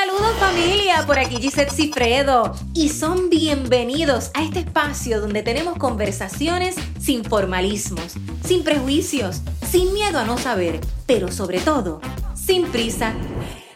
[0.00, 6.76] Saludos familia, por aquí Gisette Cifredo y son bienvenidos a este espacio donde tenemos conversaciones
[7.00, 8.14] sin formalismos,
[8.44, 12.00] sin prejuicios, sin miedo a no saber, pero sobre todo,
[12.36, 13.12] sin prisa.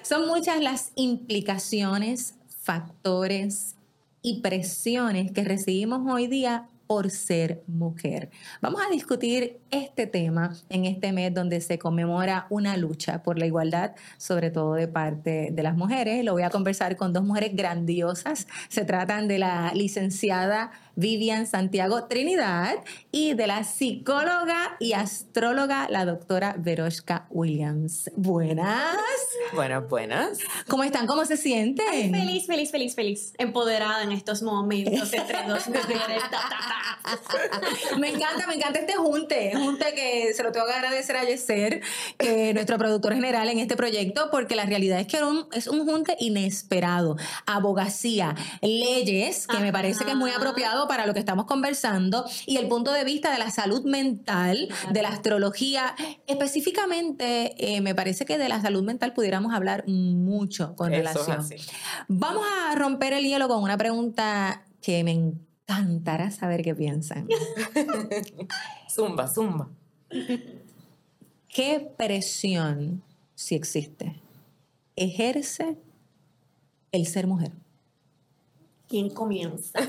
[0.02, 3.74] Son muchas las implicaciones, factores
[4.22, 8.28] y presiones que recibimos hoy día por ser mujer.
[8.60, 13.46] Vamos a discutir este tema en este mes donde se conmemora una lucha por la
[13.46, 16.22] igualdad, sobre todo de parte de las mujeres.
[16.22, 18.46] Lo voy a conversar con dos mujeres grandiosas.
[18.68, 22.76] Se tratan de la licenciada Vivian Santiago Trinidad
[23.10, 28.10] y de la psicóloga y astróloga, la doctora Veroshka Williams.
[28.16, 28.96] Buenas.
[29.54, 30.38] Buenas, buenas.
[30.68, 31.06] ¿Cómo están?
[31.06, 32.12] ¿Cómo se sienten?
[32.12, 33.32] feliz, feliz, feliz, feliz.
[33.38, 36.22] Empoderada en estos momentos entre dos mujeres.
[37.98, 39.52] me encanta, me encanta este junte.
[39.54, 41.80] Junte que se lo tengo que agradecer a Yeser,
[42.54, 45.18] nuestro productor general en este proyecto, porque la realidad es que
[45.52, 47.16] es un junte inesperado.
[47.46, 52.56] Abogacía, leyes, que me parece que es muy apropiado para lo que estamos conversando y
[52.56, 55.94] el punto de vista de la salud mental, de la astrología.
[56.26, 61.46] Específicamente, eh, me parece que de la salud mental pudiéramos hablar mucho con relación.
[62.08, 67.28] Vamos a romper el hielo con una pregunta que me encantará saber qué piensan.
[68.90, 69.68] zumba, zumba.
[71.48, 73.02] ¿Qué presión,
[73.34, 74.20] si existe,
[74.96, 75.76] ejerce
[76.92, 77.52] el ser mujer?
[78.92, 79.78] ¿Quién comienza?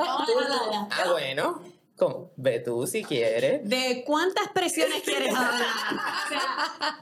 [0.00, 1.60] Ah, bueno.
[2.36, 3.68] Ve tú si quieres.
[3.68, 5.66] ¿De cuántas presiones quieres hablar?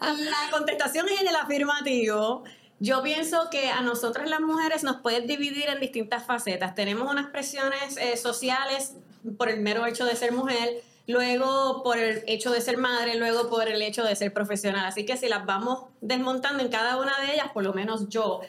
[0.01, 2.43] la contestación es en el afirmativo.
[2.81, 6.75] Yo pienso que a nosotras las mujeres nos puedes dividir en distintas facetas.
[6.75, 8.95] Tenemos unas presiones eh, sociales
[9.39, 13.49] por el mero hecho de ser mujer, luego por el hecho de ser madre, luego
[13.49, 14.87] por el hecho de ser profesional.
[14.87, 18.41] Así que si las vamos desmontando en cada una de ellas, por lo menos yo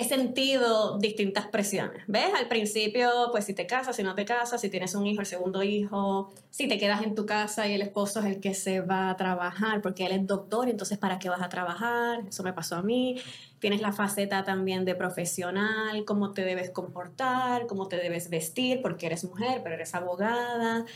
[0.00, 2.02] he sentido distintas presiones.
[2.06, 2.32] ¿Ves?
[2.38, 5.26] Al principio, pues si te casas, si no te casas, si tienes un hijo, el
[5.26, 8.80] segundo hijo, si te quedas en tu casa y el esposo es el que se
[8.80, 12.20] va a trabajar porque él es doctor, entonces ¿para qué vas a trabajar?
[12.26, 13.20] Eso me pasó a mí.
[13.58, 19.04] Tienes la faceta también de profesional, cómo te debes comportar, cómo te debes vestir, porque
[19.04, 20.86] eres mujer, pero eres abogada.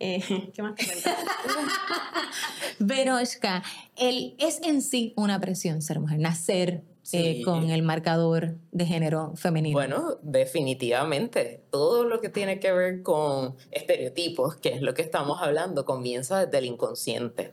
[0.00, 0.86] Eh, ¿Qué más te?
[2.78, 3.62] Veroshka,
[3.96, 9.32] el, es en sí una presión ser mujer, nacer eh, con el marcador de género
[9.34, 9.74] femenino.
[9.74, 11.64] Bueno, definitivamente.
[11.70, 16.44] Todo lo que tiene que ver con estereotipos, que es lo que estamos hablando, comienza
[16.44, 17.52] desde el inconsciente.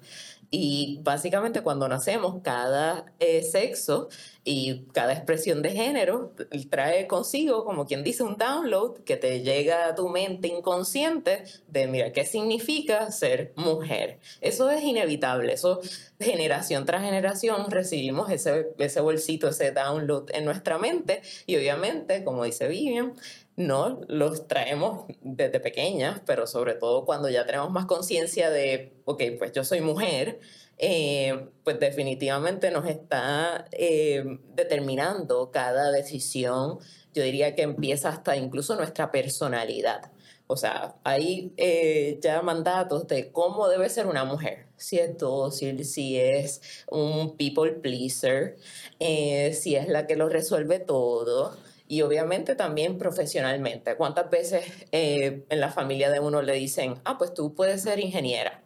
[0.50, 4.08] Y básicamente cuando nacemos, cada eh, sexo
[4.46, 6.34] y cada expresión de género
[6.70, 11.88] trae consigo, como quien dice, un download que te llega a tu mente inconsciente de,
[11.88, 14.20] mira, ¿qué significa ser mujer?
[14.40, 15.82] Eso es inevitable, eso
[16.20, 22.46] generación tras generación recibimos ese, ese bolsito, ese download en nuestra mente y obviamente, como
[22.46, 23.14] dice Vivian,
[23.58, 29.24] no los traemos desde pequeñas, pero sobre todo cuando ya tenemos más conciencia de, ok,
[29.40, 30.40] pues yo soy mujer,
[30.78, 36.78] eh, pues definitivamente nos está eh, determinando cada decisión.
[37.16, 40.12] Yo diría que empieza hasta incluso nuestra personalidad.
[40.46, 44.68] O sea, hay eh, ya mandatos de cómo debe ser una mujer.
[44.78, 48.58] Si es dócil, si es un people pleaser,
[49.00, 53.96] si es la que lo resuelve todo y obviamente también profesionalmente.
[53.96, 58.64] ¿Cuántas veces en la familia de uno le dicen, ah, pues tú puedes ser ingeniera?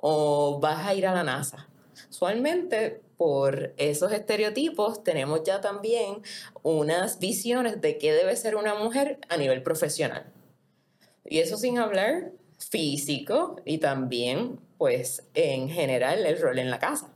[0.00, 1.68] o vas a ir a la NASA.
[2.08, 6.22] Usualmente por esos estereotipos tenemos ya también
[6.62, 10.32] unas visiones de qué debe ser una mujer a nivel profesional.
[11.24, 17.09] Y eso sin hablar físico y también pues en general el rol en la casa.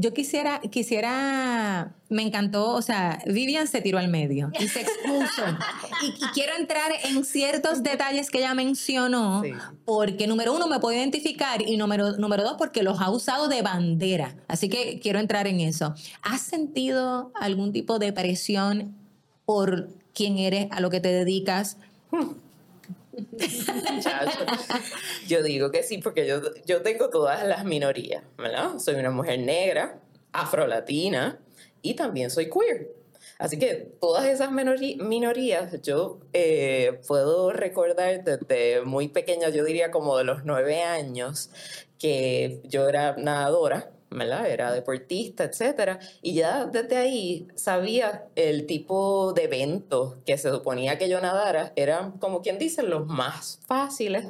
[0.00, 5.42] Yo quisiera, quisiera, me encantó, o sea, Vivian se tiró al medio y se expuso.
[6.02, 9.42] y, quiero entrar en ciertos detalles que ella mencionó,
[9.84, 13.60] porque número uno me puedo identificar y número, número dos porque los ha usado de
[13.60, 14.34] bandera.
[14.48, 15.94] Así que quiero entrar en eso.
[16.22, 18.96] ¿Has sentido algún tipo de presión
[19.44, 21.76] por quién eres, a lo que te dedicas?
[25.28, 28.78] yo digo que sí, porque yo, yo tengo todas las minorías, ¿verdad?
[28.78, 30.00] Soy una mujer negra,
[30.32, 31.38] afrolatina
[31.82, 32.88] y también soy queer.
[33.38, 40.18] Así que todas esas minorías yo eh, puedo recordar desde muy pequeña, yo diría como
[40.18, 41.50] de los nueve años,
[41.98, 49.44] que yo era nadadora era deportista, etcétera, y ya desde ahí sabía el tipo de
[49.44, 54.26] eventos que se suponía que yo nadara, eran como quien dice los más fáciles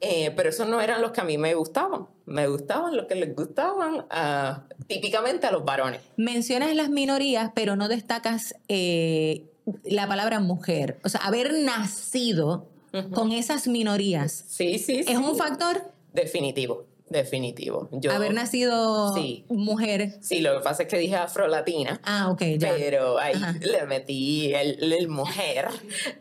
[0.00, 2.06] Eh, pero esos no eran los que a mí me gustaban.
[2.24, 6.00] Me gustaban los que les gustaban ah, típicamente a los varones.
[6.16, 9.46] Mencionas las minorías, pero no destacas eh,
[9.84, 10.98] la palabra mujer.
[11.02, 12.68] O sea, haber nacido
[13.12, 14.44] con esas minorías.
[14.46, 15.12] Sí, sí, sí.
[15.12, 15.82] ¿Es un factor?
[16.12, 16.86] Definitivo.
[17.10, 17.88] Definitivo.
[17.92, 19.44] Yo, Haber nacido Sí.
[19.48, 20.18] mujer.
[20.20, 22.00] Sí, lo que pasa es que dije afrolatina.
[22.04, 22.74] Ah, ok, ya.
[22.76, 23.54] Pero ahí Ajá.
[23.60, 25.68] le metí el, el mujer.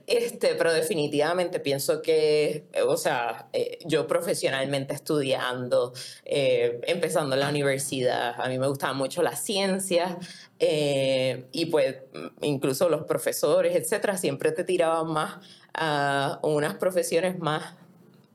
[0.08, 5.94] Este, pero definitivamente pienso que, o sea, eh, yo profesionalmente estudiando,
[6.24, 10.16] eh, empezando en la universidad, a mí me gustaban mucho las ciencias
[10.60, 11.98] eh, y pues
[12.42, 15.36] incluso los profesores, etcétera, siempre te tiraban más
[15.74, 17.76] a unas profesiones más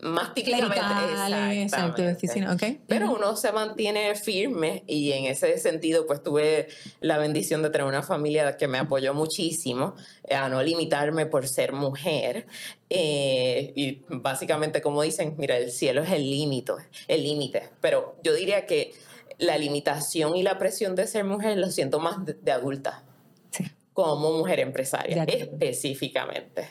[0.03, 0.77] más típicamente
[1.63, 2.57] exacto, de oficina.
[2.89, 3.17] Pero Ujú.
[3.17, 6.69] uno se mantiene firme y en ese sentido pues tuve
[7.01, 9.95] la bendición de tener una familia que me apoyó muchísimo
[10.25, 12.47] eh, a no limitarme por ser mujer
[12.91, 16.73] eh, y básicamente como dicen, mira, el cielo es el límite,
[17.07, 18.93] el límite, pero yo diría que
[19.39, 23.05] la limitación y la presión de ser mujer lo siento más de, de adulta
[23.51, 23.65] Sí.
[23.93, 26.69] como mujer empresaria, específicamente.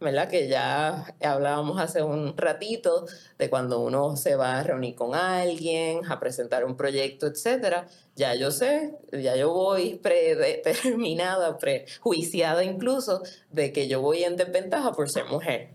[0.00, 0.28] ¿Verdad?
[0.28, 3.06] Que ya hablábamos hace un ratito
[3.38, 7.86] de cuando uno se va a reunir con alguien, a presentar un proyecto, etcétera.
[8.16, 14.92] Ya yo sé, ya yo voy predeterminada, prejuiciada incluso, de que yo voy en desventaja
[14.92, 15.70] por ser mujer.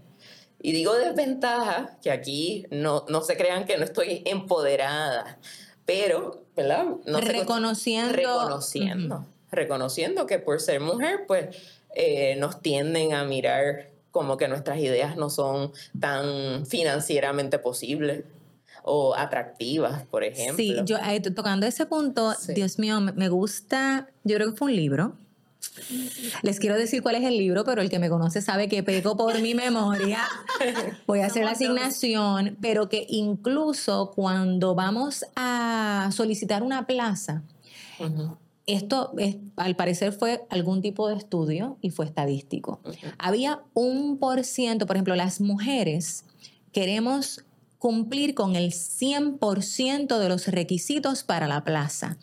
[0.61, 5.39] Y digo desventaja, que aquí no, no se crean que no estoy empoderada,
[5.85, 6.85] pero, ¿verdad?
[7.05, 8.11] No Reconociendo.
[8.13, 9.25] reconociendo, Ujú.
[9.51, 11.55] reconociendo que por ser mujer, pues
[11.95, 18.23] eh, nos tienden a mirar como que nuestras ideas no son tan financieramente posibles
[18.83, 20.55] o atractivas, por ejemplo.
[20.57, 22.53] Sí, yo eh, to- tocando ese punto, Sí.
[22.53, 25.13] Dios mío, me, gusta, yo creo que fue un libro.
[26.41, 29.15] Les quiero decir cuál es el libro, pero el que me conoce sabe que peco
[29.17, 30.19] por mi memoria.
[31.07, 37.43] Voy a hacer la asignación, pero que incluso cuando vamos a solicitar una plaza,
[37.99, 38.37] Ujú,
[38.73, 42.79] esto es, al parecer fue algún tipo de estudio y fue estadístico.
[43.17, 46.25] Había un por ciento, por ejemplo, las mujeres
[46.71, 47.45] queremos
[47.77, 52.17] cumplir con el 100% de los requisitos para la plaza.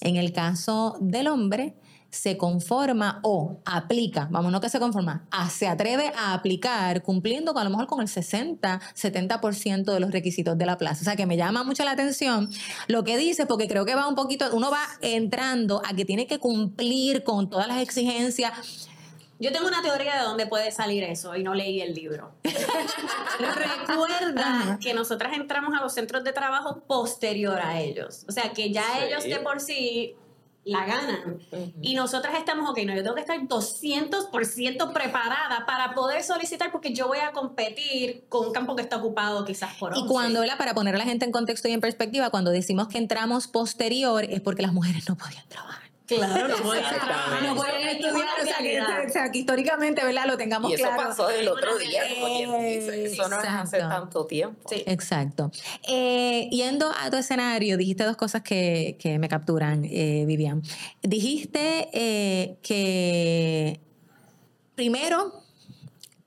[0.00, 1.74] En el caso del hombre,
[2.12, 7.54] se conforma o aplica, vamos, no que se conforma, a- se atreve a aplicar cumpliendo
[7.54, 11.00] con, a lo mejor con el 60, 70% de los requisitos de la plaza.
[11.00, 12.50] O sea, que me llama mucho la atención
[12.86, 16.26] lo que dice, porque creo que va un poquito, uno va entrando a que tiene
[16.26, 18.88] que cumplir con todas las exigencias.
[19.40, 22.32] Yo tengo una teoría de dónde puede salir eso y no leí el libro.
[23.40, 28.24] Recuerda que nosotras entramos a los centros de trabajo posterior a ellos.
[28.28, 29.04] O sea, que ya Sí.
[29.08, 30.14] ellos de por sí
[30.64, 31.38] la ganan.
[31.80, 36.94] Y nosotras estamos, ok, no, yo tengo que estar 200% preparada para poder solicitar porque
[36.94, 40.08] yo voy a competir con un campo que está ocupado quizás por Y 11.
[40.08, 40.58] cuando, ¿verdad?
[40.58, 44.24] para poner a la gente en contexto y en perspectiva, cuando decimos que entramos posterior
[44.24, 45.81] es porque las mujeres no podían trabajar.
[46.16, 50.26] Claro, no voy a estudiar, o sea, que, o sea, que históricamente, ¿verdad?
[50.26, 51.08] Lo tengamos Y eso claro.
[51.08, 53.04] pasó el otro día, como quien dice.
[53.04, 54.00] Eso no es hace Exacto.
[54.00, 54.68] tanto tiempo.
[54.68, 54.82] Sí.
[54.86, 55.50] Exacto.
[55.88, 60.62] Eh, yendo a tu escenario, dijiste dos cosas que, que me capturan, eh, Vivian.
[61.02, 63.80] Dijiste eh, que
[64.74, 65.41] primero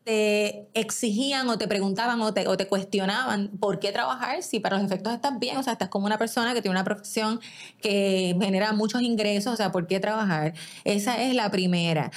[0.05, 4.77] te exigían o te preguntaban o te, o te cuestionaban por qué trabajar si para
[4.77, 7.41] los efectos estás bien, o sea, estás como una persona que tiene una profesión
[7.81, 10.53] que genera muchos ingresos, o sea, ¿por qué trabajar?
[10.83, 12.12] Esa es la primera.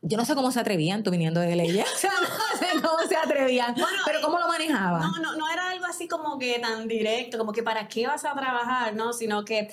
[0.00, 3.06] Yo no sé cómo se atrevían, tú viniendo de leyes, o sea, no sé cómo
[3.06, 5.02] se atrevían, Bueno, pero ¿cómo lo manejaban?
[5.02, 8.24] No, no, no era algo así como que tan directo, como que para qué vas
[8.24, 9.12] a trabajar, ¿no?
[9.12, 9.68] Sino que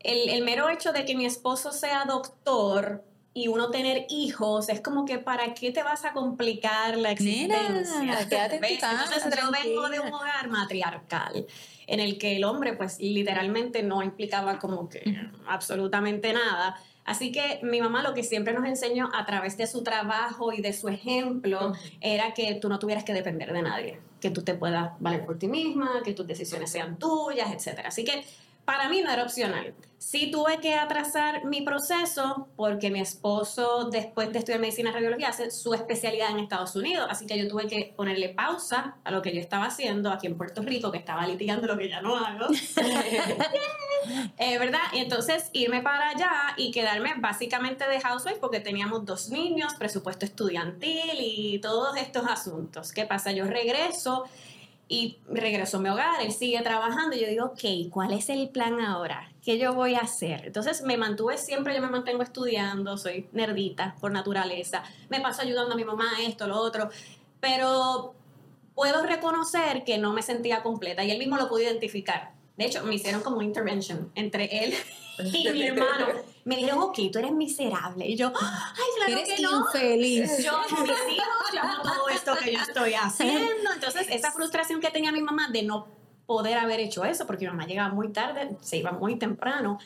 [0.00, 4.80] el, el mero hecho de que mi esposo sea doctor y uno tener hijos, es
[4.80, 8.28] como que para qué te vas a complicar la Nena, existencia.
[8.28, 8.80] quédate en tu ¿Ves?
[8.80, 11.46] casa, Entonces yo vengo de un hogar matriarcal
[11.86, 15.02] en el que el hombre pues literalmente no implicaba como que
[15.46, 16.76] absolutamente nada.
[17.04, 20.60] Así que mi mamá lo que siempre nos enseñó a través de su trabajo y
[20.60, 24.54] de su ejemplo era que tú no tuvieras que depender de nadie, que tú te
[24.54, 27.80] puedas valer por ti misma, que tus decisiones sean tuyas, etc.
[27.86, 28.22] Así que
[28.70, 29.74] para mí no era opcional.
[29.98, 35.28] Sí tuve que atrasar mi proceso porque mi esposo, después de estudiar medicina y radiología,
[35.30, 37.08] hace su especialidad en Estados Unidos.
[37.10, 40.36] Así que yo tuve que ponerle pausa a lo que yo estaba haciendo aquí en
[40.36, 42.46] Puerto Rico, que estaba litigando lo que ya no hago.
[44.38, 44.80] Eh, ¿Verdad?
[44.94, 50.24] Y entonces irme para allá y quedarme básicamente de housewife porque teníamos dos niños, presupuesto
[50.24, 52.92] estudiantil y todos estos asuntos.
[52.92, 53.32] ¿Qué pasa?
[53.32, 54.24] Yo regreso
[54.92, 58.48] y regreso a mi hogar, él sigue trabajando y yo digo, ok, ¿cuál es el
[58.48, 59.30] plan ahora?
[59.40, 60.46] ¿Qué yo voy a hacer?
[60.46, 65.74] Entonces me mantuve siempre, yo me mantengo estudiando, soy nerdita por naturaleza, me paso ayudando
[65.74, 66.90] a mi mamá esto, lo otro,
[67.38, 68.16] pero
[68.74, 72.32] puedo reconocer que no me sentía completa y él mismo lo pudo identificar.
[72.56, 74.74] De hecho, me hicieron como intervention entre él
[75.32, 76.06] y mi hermano.
[76.44, 78.06] Me dijeron, ok, tú eres miserable.
[78.06, 79.60] Y yo, ay, claro Eres que no.
[79.66, 80.44] infeliz.
[80.44, 83.72] Yo, mis hijos, yo amo todo esto que yo estoy haciendo.
[83.74, 85.86] Entonces, esa frustración que tenía mi mamá de no
[86.26, 89.78] poder haber hecho eso, porque mi mamá llegaba muy tarde, se iba muy temprano.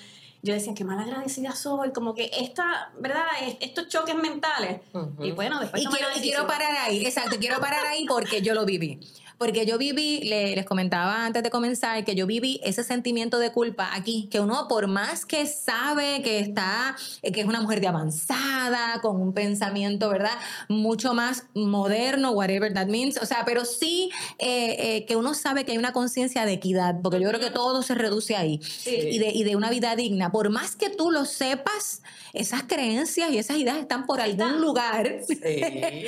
[0.42, 3.24] Yo decía, qué mal agradecida soy, como que esta, ¿verdad?
[3.40, 4.80] Es- Estos choques mentales.
[4.92, 5.24] Ujú.
[5.24, 8.52] Y bueno, después Y quiero, y quiero parar ahí, exacto, quiero parar ahí porque yo
[8.52, 9.00] lo viví.
[9.38, 13.50] Porque yo viví, le- les comentaba antes de comenzar, que yo viví ese sentimiento de
[13.52, 17.80] culpa aquí, que uno por más que sabe que está, eh, que es una mujer
[17.80, 20.38] de avanzada, con un pensamiento, ¿verdad?
[20.68, 25.64] Mucho más moderno, whatever that means, o sea, pero sí eh, eh, que uno sabe
[25.64, 29.18] que hay una conciencia de equidad, porque yo creo que todo se reduce ahí, y,
[29.18, 30.30] de, y de una vida digna.
[30.32, 35.20] Por más que tú lo sepas, esas creencias y esas ideas están por algún lugar.
[35.26, 35.38] Sí.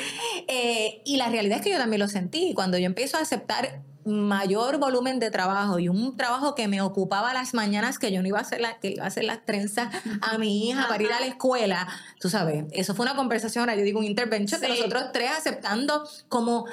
[0.49, 2.53] Eh, y la realidad es que yo también lo sentí.
[2.55, 7.35] Cuando yo empiezo a aceptar mayor volumen de trabajo y un trabajo que me ocupaba
[7.35, 9.93] las mañanas que yo no iba a hacer la, que iba a hacer las trenzas
[10.23, 11.89] a mi hija para ir a la escuela,
[12.21, 14.73] tú sabes, eso fue una conversación, ahora yo digo un intervention de Sí.
[14.75, 16.67] nosotros tres aceptando como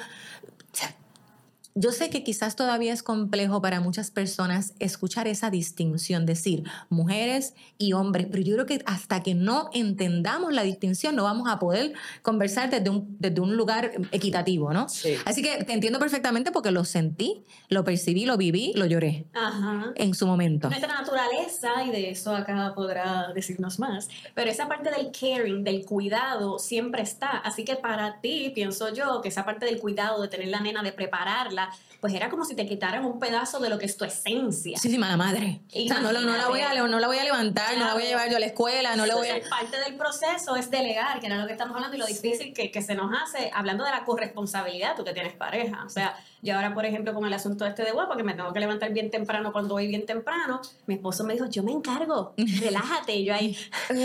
[1.76, 7.54] yo sé que quizás todavía es complejo para muchas personas escuchar esa distinción, decir mujeres
[7.78, 11.58] y hombres, pero yo creo que hasta que no entendamos la distinción no vamos a
[11.58, 14.88] poder conversar desde un, desde un lugar equitativo, ¿no?
[14.88, 15.16] Sí.
[15.24, 19.92] Así que te entiendo perfectamente porque lo sentí, lo percibí, lo viví, lo lloré Ajá.
[19.96, 20.68] en su momento.
[20.68, 25.84] Nuestra naturaleza, y de eso acá podrá decirnos más, pero esa parte del caring, del
[25.84, 27.30] cuidado, siempre está.
[27.38, 30.80] Así que para ti, pienso yo, que esa parte del cuidado, de tener la nena,
[30.84, 31.63] de prepararla,
[32.00, 34.78] pues era como si te quitaran un pedazo de lo que es tu esencia.
[34.78, 35.60] Sí, sí, mala madre.
[35.74, 37.94] O sea, no, lo- no la voy a, no la voy a levantar, no la
[37.94, 39.40] voy a llevar yo a la escuela, no le voy a...
[39.48, 42.70] Parte del proceso es delegar, que era lo que estamos hablando, y lo difícil que,
[42.70, 45.82] que se nos hace, hablando de la corresponsabilidad, tú que tienes pareja.
[45.84, 48.52] O sea, yo ahora, por ejemplo, con el asunto este de guapa, que me tengo
[48.52, 52.34] que levantar bien temprano cuando voy bien temprano, mi esposo me dijo, yo me encargo,
[52.60, 53.14] relájate.
[53.16, 53.56] Y yo ahí,
[53.90, 53.96] ok,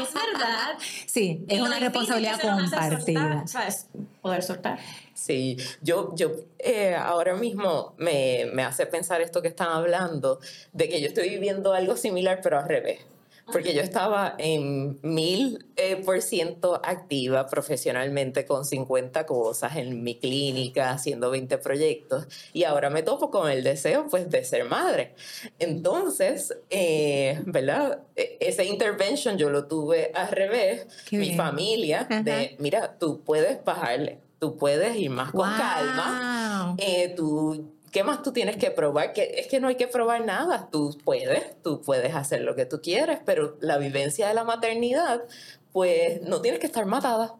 [0.00, 0.76] es verdad.
[1.06, 2.90] Sí, es Y una responsabilidad compartida.
[2.90, 3.86] soltar, ¿sabes?
[4.20, 4.80] Poder soltar.
[5.14, 10.40] Sí, yo, yo eh, ahora mismo me, me hace pensar esto que están hablando,
[10.72, 12.98] de que yo estoy viviendo algo similar, pero al revés.
[13.52, 20.16] Porque yo estaba en mil eh, por ciento activa profesionalmente con 50 cosas en mi
[20.18, 25.14] clínica, haciendo 20 proyectos, y ahora me topo con el deseo pues de ser madre.
[25.58, 28.00] Entonces, eh, ¿verdad?
[28.16, 31.36] E- Ese intervention yo lo tuve al revés, Qué mi bien.
[31.36, 35.58] familia, de, mira, tú puedes bajarle, tú puedes ir más con Wow.
[35.58, 39.12] calma, eh, tú, ¿qué más tú tienes que probar?
[39.12, 42.66] Que, es que no hay que probar nada, tú puedes, tú puedes hacer lo que
[42.66, 45.22] tú quieres, pero la vivencia de la maternidad,
[45.72, 47.36] pues no tienes que estar matada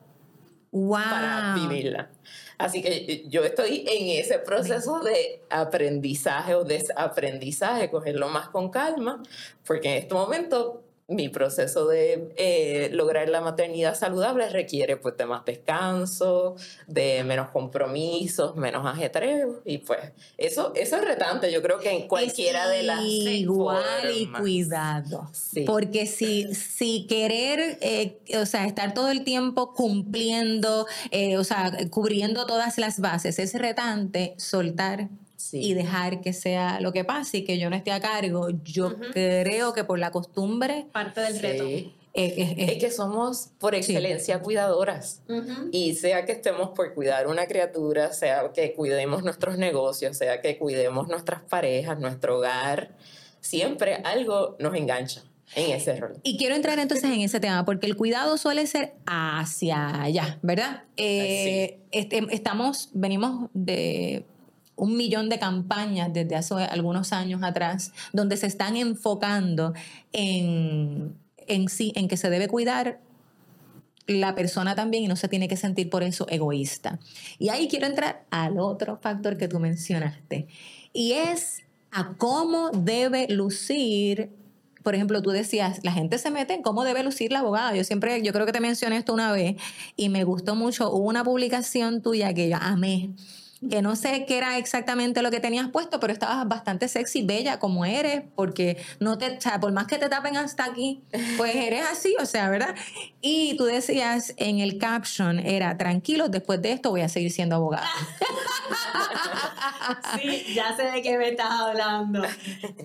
[0.70, 0.96] Wow.
[0.96, 2.10] para vivirla.
[2.56, 9.22] Así que yo estoy en ese proceso de aprendizaje o desaprendizaje, cogerlo más con calma,
[9.66, 15.26] porque en este momento mi proceso de eh, lograr la maternidad saludable requiere pues de
[15.26, 16.56] más descanso,
[16.86, 20.00] de menos compromisos, menos ajetreo y pues
[20.38, 25.64] eso, eso es retante, yo creo que en cualquiera de las igual y cuidado Sí.
[25.66, 31.72] porque si si querer eh, o sea estar todo el tiempo cumpliendo eh, o sea
[31.90, 35.08] cubriendo todas las bases es retante soltar
[35.50, 35.58] Sí.
[35.60, 38.86] y dejar que sea lo que pase y que yo no esté a cargo yo
[38.86, 38.96] Ujú.
[39.12, 41.66] creo que por la costumbre Parte del reto.
[41.66, 41.94] Sí.
[42.14, 45.20] eh, eh, eh, Es que somos por excelencia cuidadoras.
[45.28, 45.68] Ujú.
[45.70, 50.56] Y sea que estemos por cuidar una criatura, sea que cuidemos nuestros negocios, sea que
[50.56, 52.96] cuidemos nuestras parejas, nuestro hogar,
[53.40, 55.24] siempre algo nos engancha
[55.56, 56.14] en ese rol.
[56.22, 60.84] Y quiero entrar entonces en ese tema, porque el cuidado suele ser hacia allá, ¿verdad?
[60.96, 64.24] Eh, este, estamos, venimos de
[64.76, 69.72] un millón de campañas desde hace algunos años atrás, donde se están enfocando
[70.12, 71.14] en,
[71.46, 73.00] en sí, en que se debe cuidar
[74.06, 76.98] la persona también y no se tiene que sentir por eso egoísta.
[77.38, 80.48] Y ahí quiero entrar al otro factor que tú mencionaste,
[80.92, 84.30] y es a cómo debe lucir
[84.84, 87.74] por ejemplo, tú decías, la gente se mete en cómo debe lucir la abogada.
[87.74, 89.56] Yo siempre, yo creo que te mencioné esto una vez
[89.96, 90.92] y me gustó mucho.
[90.92, 93.14] Hubo una publicación tuya que yo amé,
[93.70, 97.58] que no sé qué era exactamente lo que tenías puesto, pero estabas bastante sexy, bella
[97.58, 101.02] como eres, porque no te, o sea, por más que te tapen hasta aquí,
[101.36, 102.74] pues eres así, o sea, ¿verdad?
[103.20, 107.56] Y tú decías en el caption, era, tranquilo, después de esto voy a seguir siendo
[107.56, 107.88] abogada.
[110.16, 112.22] Sí, ya sé de qué me estás hablando.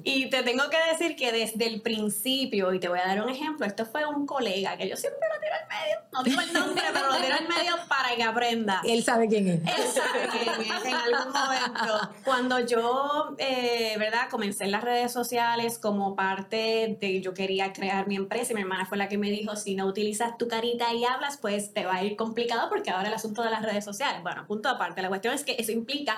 [0.03, 3.29] Y te tengo que decir que desde el principio, y te voy a dar un
[3.29, 6.53] ejemplo, esto fue un colega que yo siempre lo tiro al medio, no digo el
[6.53, 8.81] nombre, pero lo tiro al medio para que aprenda.
[8.86, 9.62] Él sabe quién es.
[9.62, 12.16] Él sabe quién es en algún momento.
[12.24, 14.30] Cuando yo, eh, ¿verdad?
[14.30, 18.62] Comencé en las redes sociales como parte de, yo quería crear mi empresa y mi
[18.62, 21.86] hermana fue la que me dijo, si no utilizas tu carita y hablas, pues te
[21.86, 25.02] va a ir complicado porque ahora el asunto de las redes sociales, bueno, punto aparte,
[25.02, 26.18] la cuestión es que eso implica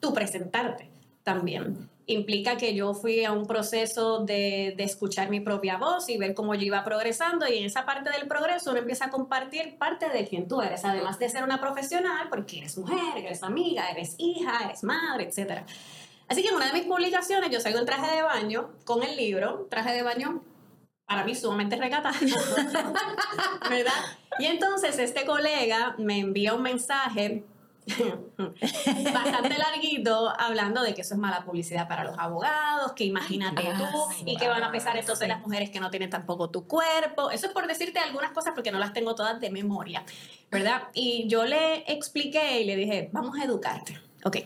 [0.00, 0.90] tú presentarte
[1.22, 1.88] también.
[2.12, 6.34] Implica que yo fui a un proceso de, de, escuchar mi propia voz y ver
[6.34, 10.08] cómo yo iba progresando y en esa parte del progreso uno empieza a compartir parte
[10.08, 14.16] de quien tú eres, además de ser una profesional, porque eres mujer, eres amiga, eres
[14.18, 15.62] hija, eres madre, etc.
[16.26, 19.16] Así que en una de mis publicaciones yo salgo en traje de baño con el
[19.16, 20.42] libro, traje de baño
[21.06, 22.16] para mí sumamente recatado,
[23.70, 23.92] ¿verdad?
[24.38, 27.44] Y entonces este colega me envía un mensaje
[29.14, 34.26] bastante larguito hablando de que eso es mala publicidad para los abogados, que imagínate tú
[34.26, 37.30] y que van a pesar entonces las mujeres que no tienen tampoco tu cuerpo.
[37.30, 40.04] Eso es por decirte algunas cosas porque no las tengo todas de memoria,
[40.50, 40.82] ¿verdad?
[40.94, 43.98] Y yo le expliqué y le dije, vamos a educarte.
[44.24, 44.38] Ok.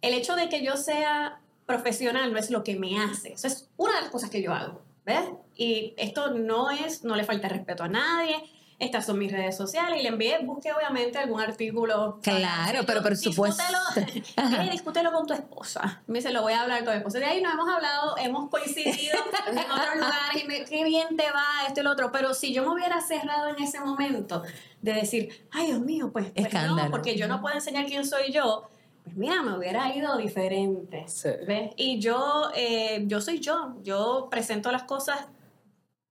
[0.00, 3.32] El hecho de que yo sea profesional no es lo que me hace.
[3.32, 5.24] Eso es una de las cosas que yo hago, ¿ves?
[5.56, 8.36] Y esto no es, no le falta respeto a nadie
[8.78, 12.20] estas son mis redes sociales y le envié, busque obviamente algún artículo.
[12.22, 13.62] Claro, pero por supuesto.
[14.14, 16.02] Discútelo, discútelo con tu esposa.
[16.06, 17.18] Me dice, lo voy a hablar con tu esposa.
[17.18, 19.16] De ahí nos hemos hablado, hemos coincidido
[19.48, 22.12] en otros lugares y me, qué bien te va esto y lo otro.
[22.12, 24.44] Pero si yo me hubiera cerrado en ese momento
[24.80, 28.30] de decir, ay Dios mío, pues, pues no, porque yo no puedo enseñar quién soy
[28.32, 28.68] yo.
[29.02, 31.06] Pues mira, me hubiera ido diferente.
[31.46, 31.72] ¿ves?
[31.76, 33.74] Y yo, eh, yo soy yo.
[33.82, 35.18] Yo presento las cosas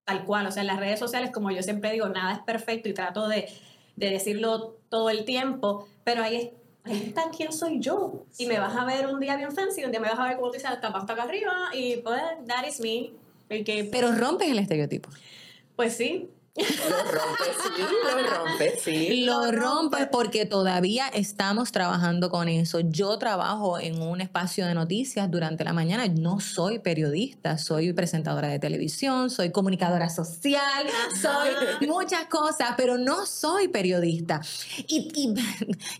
[0.08, 0.48] tal cual.
[0.48, 3.28] O sea, en las redes sociales, como yo siempre digo, nada es perfecto y trato
[3.28, 3.50] de,
[3.98, 6.54] de decirlo todo el tiempo, pero ahí,
[6.86, 8.26] ahí está quién soy yo.
[8.38, 10.38] Y me vas a ver un día bien fancy, un día me vas a ver
[10.38, 13.12] como tú dices, hasta acá arriba y pues, that is me.
[13.92, 15.10] pero rompes el estereotipo.
[15.76, 19.26] Pues sí, lo rompes, sí, lo rompes, sí.
[19.26, 22.80] Lo rompes porque todavía estamos trabajando con eso.
[22.80, 26.08] Yo trabajo en un espacio de noticias durante la mañana.
[26.08, 30.88] No soy periodista, soy presentadora de televisión, soy comunicadora social,
[31.22, 34.42] soy muchas cosas, pero no soy periodista.
[34.88, 35.34] Y, y,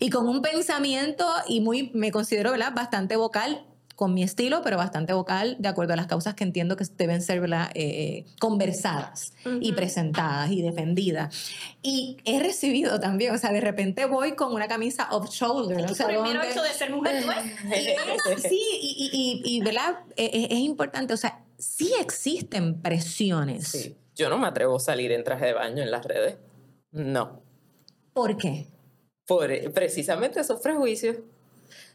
[0.00, 2.72] y con un pensamiento y muy, me considero ¿verdad?
[2.74, 3.64] bastante vocal
[3.98, 7.20] con mi estilo, pero bastante vocal, de acuerdo a las causas que entiendo que deben
[7.20, 7.42] ser
[7.74, 11.50] eh, conversadas y presentadas y defendidas.
[11.82, 15.90] Y he recibido también, o sea, de repente voy con una camisa off-shoulder.
[15.90, 17.24] O sea, primero hecho de ser mujer,
[18.48, 19.98] Sí, y, y, y, ¿verdad?
[20.14, 23.66] Es, e, es, importante, o sea, sí existen presiones.
[23.66, 23.96] Sí.
[24.14, 26.36] Yo no me atrevo a salir en traje de baño en las redes.
[26.92, 27.42] No.
[28.12, 28.68] ¿Por qué?
[29.26, 31.16] Por precisamente esos prejuicios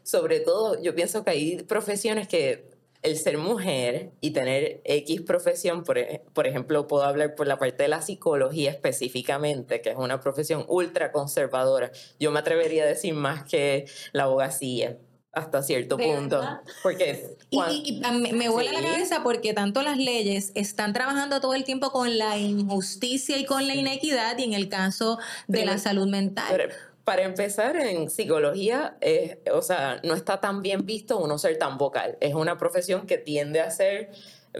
[0.04, 5.84] sobre todo yo pienso que hay profesiones que el ser mujer y tener X profesión,
[5.84, 9.96] por, e, por, ejemplo, puedo hablar por la parte de la psicología específicamente, que es
[9.96, 11.92] una profesión ultra conservadora.
[12.18, 14.96] Yo me atrevería a decir más que la abogacía
[15.32, 16.40] hasta cierto punto.
[16.82, 18.00] Porque y,
[18.32, 22.38] me vuela la cabeza porque tanto las leyes están trabajando todo el tiempo con la
[22.38, 26.72] injusticia y con la inequidad y en el caso de la salud mental.
[27.04, 31.76] Para empezar, en psicología, eh, o sea, no está tan bien visto uno ser tan
[31.76, 32.16] vocal.
[32.20, 34.10] Es una profesión que tiende a ser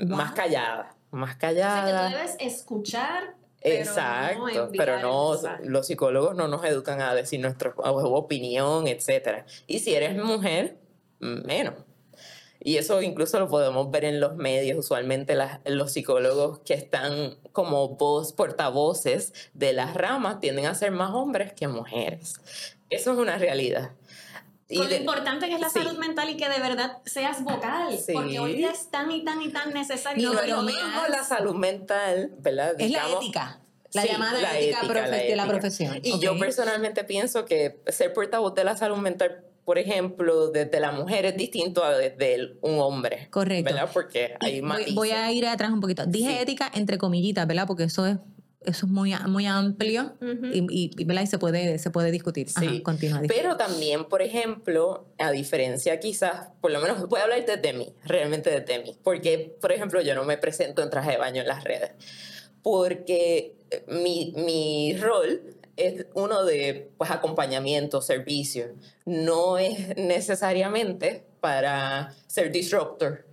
[0.07, 1.85] más callada, más callada.
[1.85, 3.35] O sea, que tú debes escuchar.
[3.63, 9.45] Exacto, pero no, los psicólogos no nos educan a decir nuestra opinión, etc.
[9.67, 10.77] Y si eres mujer,
[11.19, 11.75] menos.
[12.67, 14.79] Y eso incluso lo podemos ver en los medios.
[14.79, 21.11] Usualmente los psicólogos que están como voz, portavoces de las ramas tienden a ser más
[21.13, 22.41] hombres que mujeres.
[22.89, 23.93] Eso es una realidad.
[24.67, 28.41] Y lo importante que es la salud mental y que de verdad seas vocal, porque
[28.41, 30.33] hoy día es tan y tan y tan necesario.
[30.33, 32.75] No, pero mismo la salud mental, ¿verdad?
[32.79, 33.61] Es la ética.
[33.93, 36.01] La llamada ética, de la profesión.
[36.03, 40.93] Y yo personalmente pienso que ser portavoz de la salud mental por ejemplo, desde la
[40.93, 43.29] mujer es distinto a desde un hombre.
[43.31, 43.73] Correcto.
[43.73, 43.91] ¿Verdad?
[43.93, 44.81] Porque hay más.
[44.95, 46.05] Voy, a ir atrás un poquito.
[46.07, 47.67] Dije ética entre comillitas, ¿verdad?
[47.67, 48.19] Porque eso es
[48.65, 51.23] eso es muy, muy amplio y, y, ¿verdad?
[51.23, 52.49] y se, puede, se puede discutir.
[52.49, 52.83] Sí.
[52.83, 57.73] continúa, Pero también, por ejemplo, a diferencia quizás, por lo menos voy a hablar desde
[57.75, 58.97] mí, realmente desde mí.
[59.03, 61.91] Porque, por ejemplo, yo no me presento en traje de baño en las redes.
[62.63, 65.43] Porque mi, mi rol
[65.77, 68.75] es uno de pues, acompañamiento, servicio.
[69.05, 73.27] No es necesariamente para ser disruptor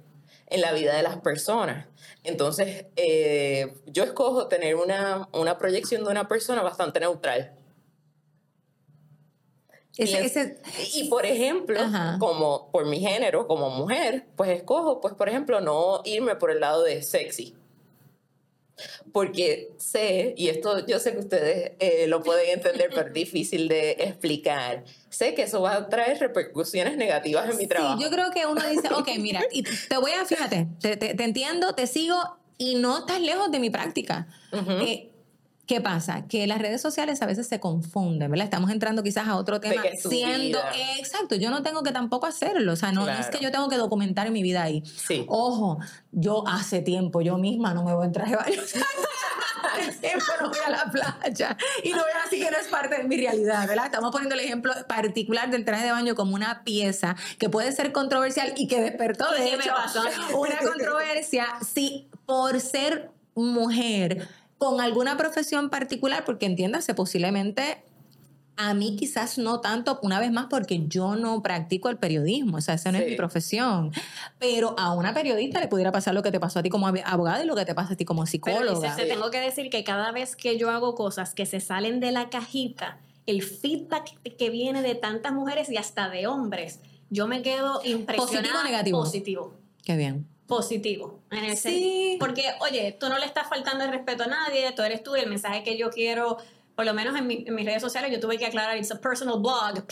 [0.48, 1.88] en la vida de las personas.
[2.24, 7.54] Entonces, eh, yo escojo tener una, una proyección de una persona bastante neutral.
[10.94, 11.80] y por ejemplo,
[12.20, 16.60] como por mi género, como mujer, pues escojo, pues por ejemplo, no irme por el
[16.60, 17.56] lado de sexy
[19.12, 23.68] porque sé, y esto yo sé que ustedes eh, lo pueden entender, pero es difícil
[23.68, 27.98] de explicar, sé que eso va a traer repercusiones negativas en mi trabajo.
[27.98, 31.24] Sí, yo creo que uno dice, ok, mira, y te voy a, fíjate, te, te,
[31.24, 32.18] entiendo, te sigo
[32.58, 34.28] y no estás lejos de mi práctica.
[35.66, 36.28] ¿Qué pasa?
[36.28, 38.46] Que las redes sociales a veces se confunden, ¿verdad?
[38.46, 40.60] Estamos entrando quizás a otro tema siendo
[40.98, 43.78] exacto, yo no tengo que tampoco hacerlo, o sea, no, es que yo tengo que
[43.78, 44.84] documentar mi vida ahí.
[44.86, 45.26] Sí.
[45.28, 45.80] Ojo,
[46.12, 48.62] yo hace tiempo yo misma no me voy a traje de baño.
[50.02, 52.98] tiempo no voy a la playa y no voy a decir que no es parte
[52.98, 53.86] de mi realidad, ¿verdad?
[53.86, 57.92] Estamos poniendo el ejemplo particular del traje de baño como una pieza que puede ser
[57.92, 59.74] controversial y que despertó de hecho
[60.36, 64.28] una controversia sí por ser mujer
[64.62, 67.84] con alguna profesión particular, porque entiéndase, posiblemente
[68.58, 72.62] a mí quizás no tanto, una vez más, porque yo no practico el periodismo, o
[72.62, 73.92] sea, esa no es mi profesión.
[74.38, 77.44] Pero a una periodista le pudiera pasar lo que te pasó a ti como abogada
[77.44, 78.94] y lo que te pasa a ti como psicóloga.
[78.96, 82.00] Pero te tengo que decir que cada vez que yo hago cosas que se salen
[82.00, 87.26] de la cajita, el feedback que viene de tantas mujeres y hasta de hombres, yo
[87.26, 88.28] me quedo impresionada.
[88.28, 89.00] ¿Positivo o negativo?
[89.00, 89.54] Positivo.
[89.84, 91.22] Qué bien positivo.
[91.32, 92.18] En el sí.
[92.20, 95.22] Porque, oye, tú no le estás faltando el respeto a nadie, tú eres tú y
[95.22, 96.38] el mensaje que yo quiero,
[96.76, 99.86] por lo menos en, mis redes sociales, yo tuve que aclarar, it's a personal blog,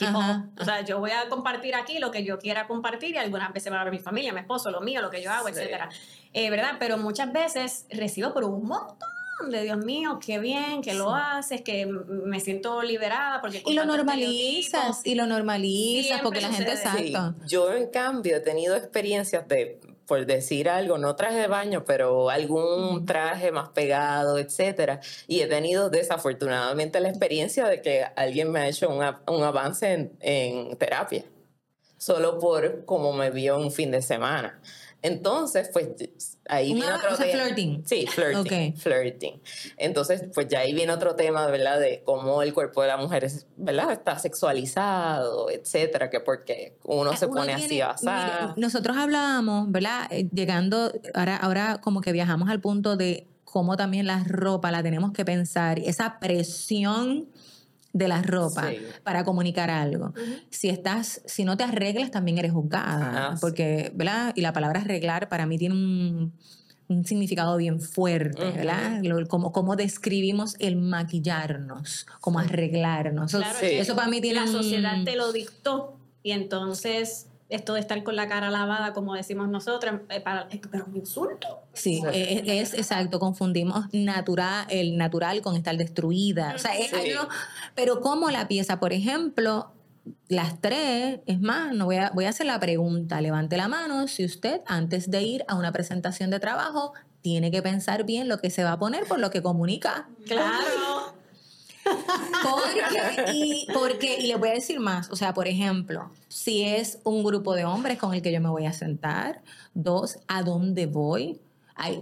[0.59, 3.71] O sea, yo voy a compartir aquí lo que yo quiera compartir y algunas veces
[3.71, 5.87] va a ver mi familia, mi esposo, lo mío, lo que yo hago, etcétera.
[6.33, 6.73] Eh, ¿Verdad?
[6.77, 8.97] Pero muchas veces recibo por un montón
[9.49, 13.85] de Dios mío, qué bien que lo haces, que me siento liberada porque y lo
[13.85, 17.13] normalizas y lo normalizas porque la gente sabe.
[17.47, 22.31] Yo en cambio he tenido experiencias de por decir algo, no traje de baño, pero
[22.31, 24.99] algún traje más pegado, etcétera.
[25.27, 30.17] Y he tenido desafortunadamente la experiencia de que alguien me ha hecho un avance en,
[30.19, 31.25] en terapia,
[31.97, 34.59] solo por cómo me vio un fin de semana.
[35.01, 35.87] Entonces, pues
[36.47, 37.45] ahí viene otro tema.
[37.45, 37.83] flirting.
[37.85, 38.75] Sí, flirting.
[38.75, 39.41] Flirting.
[39.77, 41.79] Entonces, pues ya ahí viene otro tema, ¿verdad?
[41.79, 43.91] De cómo el cuerpo de la mujer es, ¿verdad?
[43.91, 48.53] Está sexualizado, etcétera, que porque uno se pone así basado.
[48.57, 50.07] Nosotros hablábamos, ¿verdad?
[50.11, 54.83] Eh, llegando, ahora, ahora como que viajamos al punto de cómo también la ropa la
[54.83, 57.29] tenemos que pensar, esa presión
[57.93, 58.69] de la ropa
[59.03, 60.13] para comunicar algo.
[60.49, 63.35] Si estás, si no te arreglas, también eres juzgada.
[63.41, 64.33] porque, ¿verdad?
[64.35, 66.33] Y la palabra arreglar para mí tiene un,
[67.05, 69.01] significado bien fuerte, ¿verdad?
[69.27, 73.33] como, como describimos el maquillarnos, como arreglarnos.
[73.61, 78.15] Eso, para mí tiene La sociedad te lo dictó y entonces esto de estar con
[78.15, 81.61] la cara lavada, como decimos nosotros, eh, para, pero un insulto.
[81.73, 86.53] Sí, es, exacto, confundimos natural, el natural con estar destruida.
[86.55, 86.71] O sea,
[87.75, 89.71] pero como la pieza, por ejemplo,
[90.27, 94.07] las tres, es más, no voy a, voy a hacer la pregunta, levante la mano
[94.07, 98.39] si usted antes de ir a una presentación de trabajo tiene que pensar bien lo
[98.39, 100.07] que se va a poner por lo que comunica.
[100.25, 101.18] Claro.
[102.43, 106.99] Porque, y, porque, y le voy a decir más, o sea, por ejemplo, si es
[107.03, 109.41] un grupo de hombres con el que yo me voy a sentar,
[109.73, 111.39] dos, ¿a dónde voy?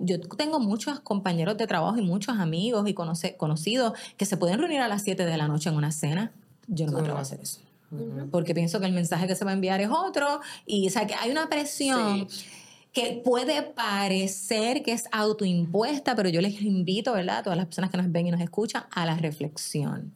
[0.01, 4.79] yo tengo muchos compañeros de trabajo y muchos amigos y conocidos que se pueden reunir
[4.79, 6.31] a las 7 de la noche en una cena.
[6.67, 7.59] Yo no me atrevo a hacer eso.
[8.31, 11.07] Porque pienso que el mensaje que se va a enviar es otro y o sea,
[11.07, 12.27] que hay una presión
[12.97, 17.37] que puede parecer que es autoimpuesta, pero yo les invito, ¿verdad?
[17.37, 20.15] A todas las personas que nos ven y nos escuchan a la reflexión.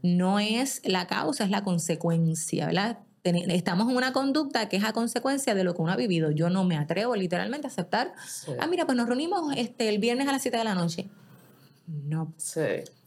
[0.00, 3.00] No es la causa, es la consecuencia, ¿verdad?
[3.24, 6.30] Estamos en una conducta que es a consecuencia de lo que uno ha vivido.
[6.30, 8.14] Yo no me atrevo literalmente a aceptar.
[8.58, 11.10] Ah, mira, pues nos reunimos este, el viernes a las 7 de la noche.
[11.86, 12.32] No.
[12.38, 12.60] Sí.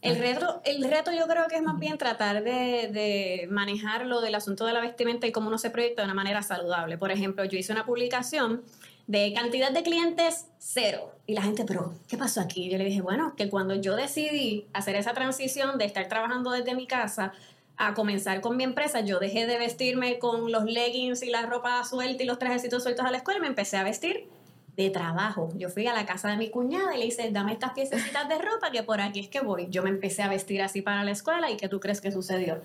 [0.04, 4.22] El reto, el reto yo creo que es más bien tratar de, de manejar lo
[4.22, 7.00] del asunto de la vestimenta y cómo uno se proyecta de una manera saludable.
[7.00, 8.64] Por ejemplo, yo hice una publicación
[9.08, 11.14] de cantidad de clientes, cero.
[11.26, 12.70] Y la gente, pero, ¿qué pasó aquí?
[12.70, 16.76] Yo le dije, bueno, que cuando yo decidí hacer esa transición de estar trabajando desde
[16.76, 17.32] mi casa
[17.78, 21.84] a comenzar con mi empresa, yo dejé de vestirme con los leggings y la ropa
[21.86, 24.28] suelta y los trajecitos sueltos a la escuela y me empecé a vestir
[24.76, 25.50] de trabajo.
[25.56, 28.38] Yo fui a la casa de mi cuñada y le hice, dame estas piececitas de
[28.38, 29.68] ropa que por aquí es que voy.
[29.70, 32.62] Yo me empecé a vestir así para la escuela y ¿qué tú crees que sucedió?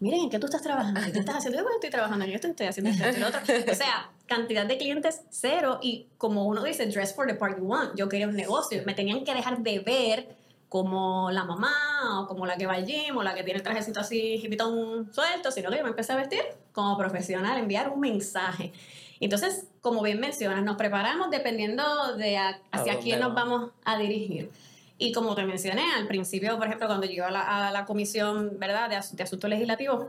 [0.00, 1.00] Miren, ¿en qué tú estás trabajando?
[1.12, 1.60] ¿Qué estás haciendo?
[1.60, 3.40] Yo estoy trabajando en esto, estoy haciendo esto, lo otro.
[3.72, 7.64] O sea, cantidad de clientes cero y como uno dice, dress for the part you
[7.64, 7.96] want.
[7.96, 8.82] Yo quería un negocio.
[8.86, 10.36] Me tenían que dejar de ver
[10.68, 13.62] como la mamá o como la que va al gym o la que tiene el
[13.62, 18.00] trajecito así hipitón suelto, sino que yo me empecé a vestir como profesional, enviar un
[18.00, 18.72] mensaje.
[19.20, 22.38] Entonces, como bien mencionas, nos preparamos dependiendo de
[22.72, 24.50] hacia quién nos vamos a dirigir.
[24.96, 28.58] Y como te mencioné al principio, por ejemplo, cuando llegué a la, a la comisión
[28.58, 28.88] ¿verdad?
[28.88, 30.06] De, de asuntos legislativos,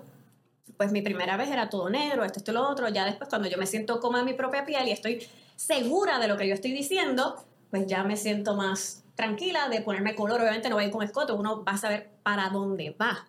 [0.78, 2.88] pues mi primera vez era todo negro, esto, esto, lo otro.
[2.90, 6.28] Ya después, cuando yo me siento cómoda en mi propia piel y estoy segura de
[6.28, 7.36] lo que yo estoy diciendo,
[7.70, 10.42] pues ya me siento más tranquila de ponerme color.
[10.42, 13.26] Obviamente no voy a ir con escote, uno va a saber para dónde va.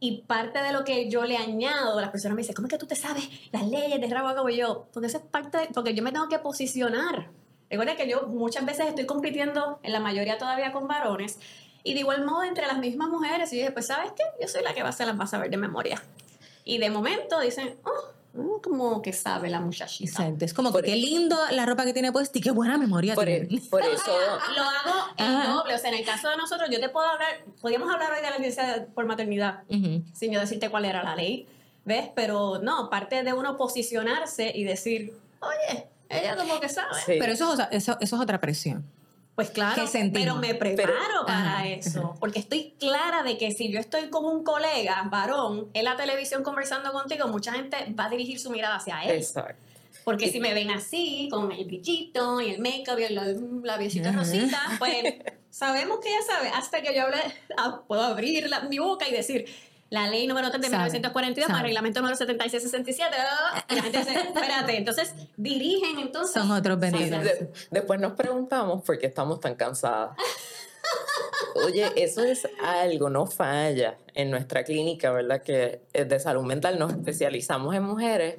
[0.00, 2.78] Y parte de lo que yo le añado, las personas me dicen, ¿cómo es que
[2.78, 4.86] tú te sabes las leyes de rabo como yo?
[4.92, 7.30] Porque eso es parte, de, porque yo me tengo que posicionar.
[7.72, 11.38] Recuerda que yo muchas veces estoy compitiendo, en la mayoría todavía con varones,
[11.82, 14.24] y de igual modo entre las mismas mujeres, y yo dije, pues ¿sabes qué?
[14.42, 16.02] Yo soy la que va a ser las vas a ver de memoria.
[16.66, 20.10] Y de momento dicen, oh, uh, como que sabe la muchachita.
[20.10, 20.44] Exacto.
[20.44, 23.24] Es como que qué lindo la ropa que tiene puesta y qué buena memoria por,
[23.24, 23.48] tiene.
[23.70, 24.18] por eso
[24.54, 25.74] lo hago en doble.
[25.74, 28.28] O sea, en el caso de nosotros, yo te puedo hablar, podríamos hablar hoy de
[28.28, 29.62] la licencia por maternidad,
[30.12, 31.46] sin yo decirte cuál era la ley,
[31.86, 32.10] ¿ves?
[32.14, 37.00] Pero no, parte de uno posicionarse y decir, oye, ella como que sabe.
[37.06, 38.84] Pero eso, eso, eso es otra presión.
[39.34, 44.10] Pues claro, pero me preparo para eso, porque estoy clara de que si yo estoy
[44.10, 48.50] con un colega varón en la televisión conversando contigo, mucha gente va a dirigir su
[48.50, 49.16] mirada hacia él.
[49.16, 49.56] Exacto.
[50.04, 54.60] Porque si me ven así, con el brillito y el make-up y el labiosito rosita,
[54.78, 55.14] pues
[55.50, 56.48] sabemos que ella sabe.
[56.48, 57.18] Hasta que yo hable,
[57.56, 59.46] ah, puedo abrir mi boca y decir,
[59.92, 63.14] la ley número 3 de 1942 para el reglamento número 7667.
[63.68, 66.32] Y la gente dice, espérate, entonces dirigen entonces.
[66.32, 67.22] Son otros beneficios.
[67.70, 70.16] después nos preguntamos por qué estamos tan cansadas.
[71.66, 75.42] Oye, eso es algo, no falla en nuestra clínica, ¿verdad?
[75.42, 78.36] Que de salud mental nos especializamos en mujeres.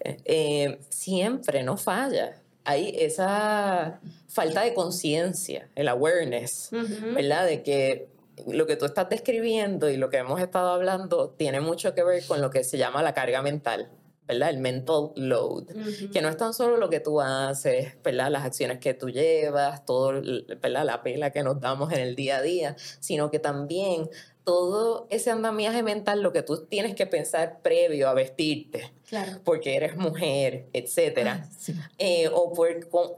[0.00, 2.42] Eh, siempre no falla.
[2.64, 6.70] Hay esa falta de conciencia, el awareness,
[7.14, 7.46] ¿verdad?
[7.46, 8.08] De que
[8.46, 12.24] lo que tú estás describiendo y lo que hemos estado hablando tiene mucho que ver
[12.26, 13.90] con lo que se llama la carga mental.
[14.26, 14.50] ¿verdad?
[14.50, 15.66] El mental load,
[16.12, 18.30] que no es tan solo lo que tú haces, ¿verdad?
[18.30, 20.20] Las acciones que tú llevas, todo,
[20.60, 20.84] ¿verdad?
[20.84, 24.10] La pela que nos damos en el día a día, sino que también
[24.42, 29.40] todo ese andamiaje mental, lo que tú tienes que pensar previo a vestirte, claro.
[29.44, 32.68] porque eres mujer, etcétera, ah, eh, o por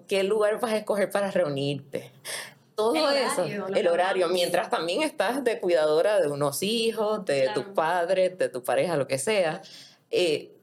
[0.07, 2.13] qué lugar vas a escoger para reunirte,
[2.79, 8.39] todo eso, el horario, mientras también estás de cuidadora de unos hijos, de tus padres,
[8.39, 9.63] de tu pareja, lo que sea.
[10.13, 10.57] Eh,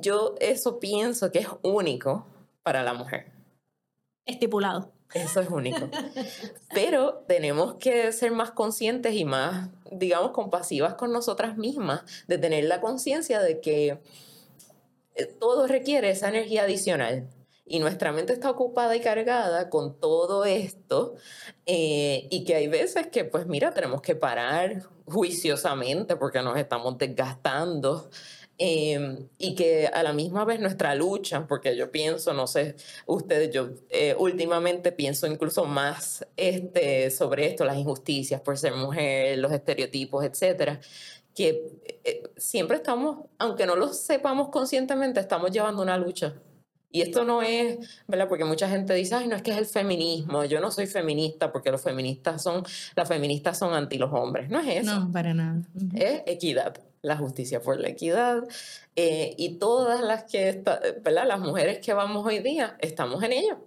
[0.00, 2.26] yo eso pienso que es único
[2.64, 3.30] para la mujer.
[4.26, 4.90] Estipulado.
[5.14, 5.88] Eso es único.
[6.74, 12.64] Pero tenemos que ser más conscientes y más, digamos, compasivas con nosotras mismas, de tener
[12.64, 14.00] la conciencia de que
[15.14, 17.28] eh, todo requiere esa energía adicional
[17.70, 21.14] y nuestra mente está ocupada y cargada con todo esto
[21.66, 26.98] eh, y que hay veces que pues mira, tenemos que parar juiciosamente porque nos estamos
[26.98, 28.10] desgastando.
[28.62, 33.50] Em, y que a la misma vez nuestra lucha, porque yo pienso, no sé, ustedes,
[33.54, 39.50] yo eh, últimamente pienso incluso más este, sobre esto, las injusticias por ser mujer, los
[39.52, 40.78] estereotipos, etcétera,
[41.34, 41.72] que
[42.04, 46.34] eh, siempre estamos, aunque no lo sepamos conscientemente, estamos llevando una lucha
[46.92, 48.28] y esto no es, ¿verdad?
[48.28, 51.52] Porque mucha gente dice, ay, no es que es el feminismo, yo no soy feminista
[51.52, 52.64] porque los feministas son,
[52.96, 54.50] las feministas son anti los hombres.
[54.50, 55.00] No es eso.
[55.00, 55.62] No, para nada.
[55.94, 58.42] Es equidad, la justicia por la equidad.
[58.96, 60.62] Eh, y todas las que,
[61.02, 61.28] ¿verdad?
[61.28, 63.58] Las mujeres que vamos hoy día, estamos en ello.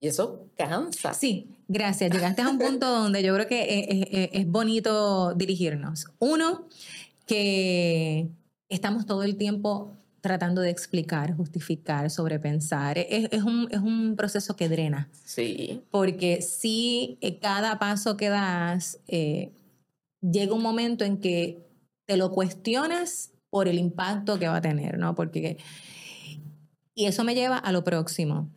[0.00, 1.12] Y eso cansa.
[1.12, 2.12] Sí, gracias.
[2.12, 6.06] Llegaste a un punto donde yo creo que es, es bonito dirigirnos.
[6.20, 6.68] Uno,
[7.26, 8.28] que
[8.68, 12.98] estamos todo el tiempo tratando de explicar, justificar, sobrepensar.
[12.98, 15.08] Es, es, un, es un proceso que drena.
[15.24, 15.82] Sí.
[15.90, 19.52] Porque si eh, cada paso que das, eh,
[20.20, 21.66] llega un momento en que
[22.06, 25.14] te lo cuestionas por el impacto que va a tener, ¿no?
[25.14, 25.58] Porque...
[26.94, 28.50] Y eso me lleva a lo próximo.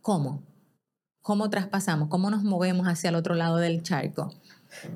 [0.00, 0.42] ¿Cómo?
[1.20, 2.08] ¿Cómo traspasamos?
[2.08, 4.32] ¿Cómo nos movemos hacia el otro lado del charco?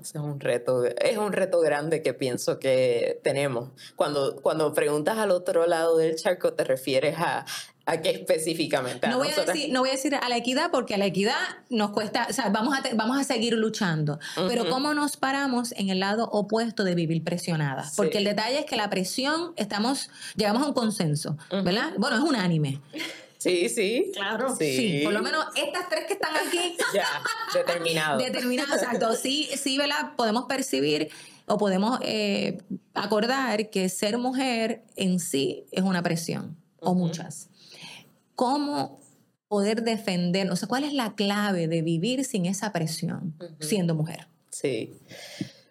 [0.00, 3.70] Es un reto, es un reto grande que pienso que tenemos.
[3.94, 7.44] Cuando, cuando preguntas al otro lado del charco, te refieres a,
[7.86, 9.08] a qué específicamente.
[9.08, 11.36] no, voy a decir, no voy a decir a la equidad, porque a la equidad
[11.70, 14.18] nos cuesta, o sea, vamos a, vamos a seguir luchando.
[14.48, 17.88] Pero ¿cómo nos paramos en el lado opuesto de vivir presionada?
[17.96, 21.92] Porque el detalle es que la presión, estamos, llegamos a un consenso, ¿verdad?
[21.96, 22.80] Bueno, es unánime.
[23.38, 24.10] Sí, sí.
[24.14, 24.54] Claro.
[24.56, 25.02] Sí.
[25.04, 26.76] Por lo menos estas tres que están aquí.
[26.94, 27.06] ya,
[27.54, 28.18] determinado.
[28.18, 29.14] determinado, exacto.
[29.14, 30.14] Sí, sí, ¿verdad?
[30.16, 31.10] Podemos percibir
[31.46, 32.58] o podemos eh,
[32.94, 37.48] acordar que ser mujer en sí es una presión, o muchas.
[38.34, 39.00] ¿Cómo
[39.48, 40.50] poder defender?
[40.50, 44.26] O sea, ¿cuál es la clave de vivir sin esa presión siendo mujer?
[44.50, 44.94] Sí.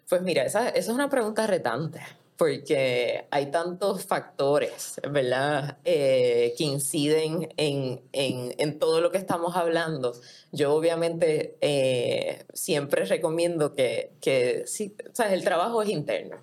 [0.08, 2.00] Pues mira, esa, esa es una pregunta retante
[2.36, 9.56] porque hay tantos factores, ¿verdad?, eh, que inciden en, en, en, todo lo que estamos
[9.56, 10.12] hablando.
[10.52, 16.36] Yo obviamente eh, siempre recomiendo que, que sí, o sea, el trabajo es interno.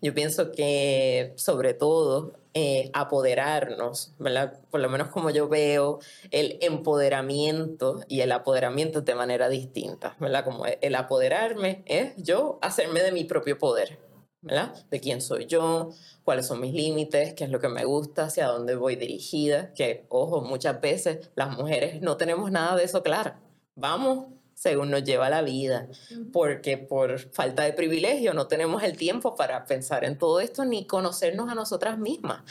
[0.00, 4.60] Yo pienso que sobre todo eh, apoderarnos, ¿verdad?
[4.70, 5.98] Por lo menos como yo veo
[6.30, 10.44] el empoderamiento y el apoderamiento de manera distinta, ¿verdad?
[10.44, 14.07] Como el apoderarme es yo hacerme de mi propio poder
[14.48, 14.74] ¿verdad?
[14.90, 15.90] De quién soy yo,
[16.24, 20.06] cuáles son mis límites, qué es lo que me gusta, hacia dónde voy dirigida, que,
[20.08, 23.34] ojo, muchas veces las mujeres no tenemos nada de eso claro.
[23.74, 25.86] Vamos según nos lleva la vida,
[26.32, 30.84] porque por falta de privilegio no tenemos el tiempo para pensar en todo esto ni
[30.84, 32.42] conocernos a nosotras mismas,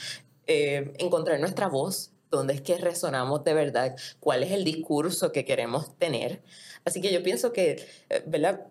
[0.45, 5.43] eh, encontrar nuestra voz, dónde es que resonamos de verdad, cuál es el discurso que
[5.43, 6.41] queremos tener.
[6.85, 8.67] Así que yo pienso que, eh, ¿verdad?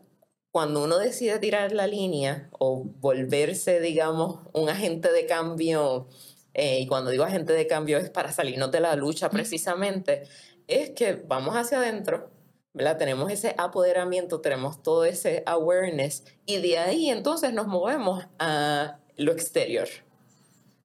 [0.57, 6.09] Cuando uno decide tirar la línea o volverse, digamos, un agente de cambio,
[6.55, 10.23] eh, y cuando digo agente de cambio es para salirnos de la lucha precisamente,
[10.67, 12.31] es que vamos hacia adentro,
[12.73, 12.97] ¿verdad?
[12.97, 19.33] Tenemos ese apoderamiento, tenemos todo ese awareness y de ahí entonces nos movemos a lo
[19.33, 19.89] exterior.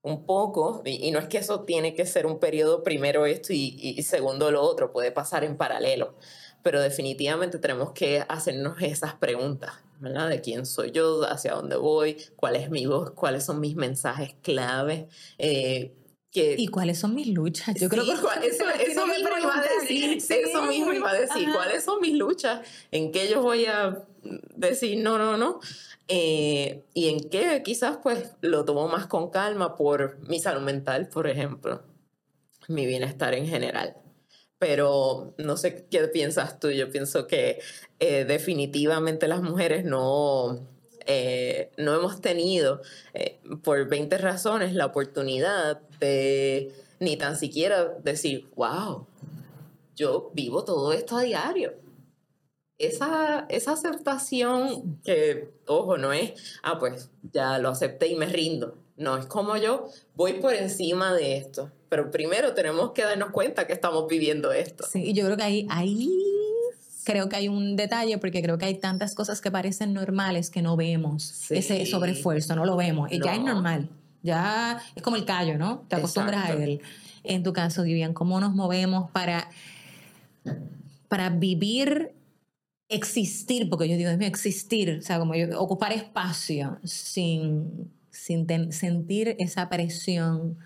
[0.02, 3.78] Un poco, y, no es que eso tiene que ser un periodo primero esto y,
[3.80, 6.18] y segundo lo otro, puede pasar en paralelo
[6.64, 10.30] pero definitivamente tenemos que hacernos esas preguntas, ¿verdad?
[10.30, 14.36] De quién soy yo, hacia dónde voy, cuál es mi voz, cuáles son mis mensajes
[14.42, 15.08] clave.
[15.38, 15.94] Eh,
[16.34, 17.76] ¿Y cuáles son mis luchas?
[17.80, 18.12] Yo creo que
[18.48, 22.66] eso, eso mismo iba a decir, eso mismo iba a decir, cuáles son mis luchas,
[22.92, 24.06] en qué yo voy a
[24.56, 25.60] decir no, no, no,
[26.08, 31.10] eh, y en qué quizás pues lo tomo más con calma por mi salud mental,
[31.10, 31.84] por ejemplo,
[32.70, 34.01] mi bienestar en general
[34.62, 36.70] pero no sé qué piensas tú.
[36.70, 37.60] Yo pienso que
[38.00, 40.68] eh, definitivamente las mujeres no,
[41.08, 42.80] eh, no hemos tenido,
[43.16, 49.08] eh, por 20 razones, la oportunidad de ni tan siquiera decir, wow,
[49.96, 51.74] yo vivo todo esto a diario.
[52.78, 58.78] Esa, esa aceptación que, ojo, no es, ah, pues ya lo acepté y me rindo.
[58.96, 63.68] No, es como yo voy por encima de esto pero primero tenemos que darnos cuenta
[63.68, 64.86] que estamos viviendo esto.
[64.90, 66.10] Sí, y yo creo que ahí, ahí
[67.04, 70.62] creo que hay un detalle porque creo que hay tantas cosas que parecen normales que
[70.62, 73.12] no vemos ese sobreesfuerzo, no lo vemos.
[73.12, 73.90] Y ya es normal,
[74.24, 75.84] ya es como el callo, ¿no?
[75.90, 76.80] Te acostumbras a él.
[77.26, 79.50] En tu caso, Vivian, ¿cómo nos movemos para,
[81.10, 82.14] para vivir
[82.88, 88.48] existir, porque yo digo, es mi existir, o sea, como yo, ocupar espacio sin, sin
[88.72, 90.58] sentir esa presión